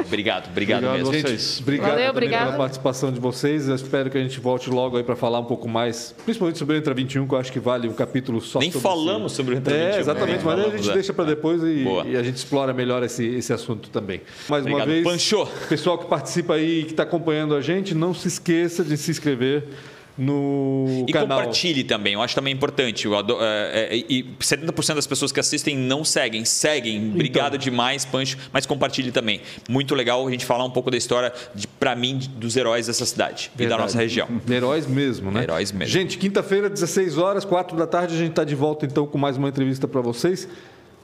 [0.07, 1.07] Obrigado, obrigado, obrigado mesmo.
[1.07, 1.61] Vocês.
[1.61, 2.45] Obrigado Valeu, obrigado.
[2.47, 3.69] pela participação de vocês.
[3.69, 6.77] Eu espero que a gente volte logo aí para falar um pouco mais, principalmente sobre
[6.77, 9.55] o Entra 21, que eu acho que vale um capítulo só Nem sobre falamos sobre
[9.55, 9.89] o Entra 21.
[9.89, 10.95] É, exatamente, mas a gente é.
[10.95, 14.21] deixa para depois e, e, a gente explora melhor esse, esse assunto também.
[14.49, 15.47] Mais Obrigado, uma vez, Pancho.
[15.69, 19.65] pessoal que participa aí, que está acompanhando a gente, não se esqueça de se inscrever
[20.17, 21.39] no e canal.
[21.39, 23.07] compartilhe também, eu acho também importante.
[23.13, 26.45] Adoro, é, é, e 70% das pessoas que assistem não seguem.
[26.45, 27.15] Seguem, então.
[27.15, 29.41] obrigado demais, Pancho, mas compartilhe também.
[29.69, 31.33] Muito legal a gente falar um pouco da história,
[31.79, 33.65] para mim, dos heróis dessa cidade Verdade.
[33.65, 34.29] e da nossa região.
[34.49, 35.43] Heróis mesmo, né?
[35.43, 35.93] Heróis mesmo.
[35.93, 39.37] Gente, quinta-feira, 16 horas, 4 da tarde, a gente está de volta então com mais
[39.37, 40.49] uma entrevista para vocês.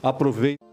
[0.01, 0.70] Aproveite.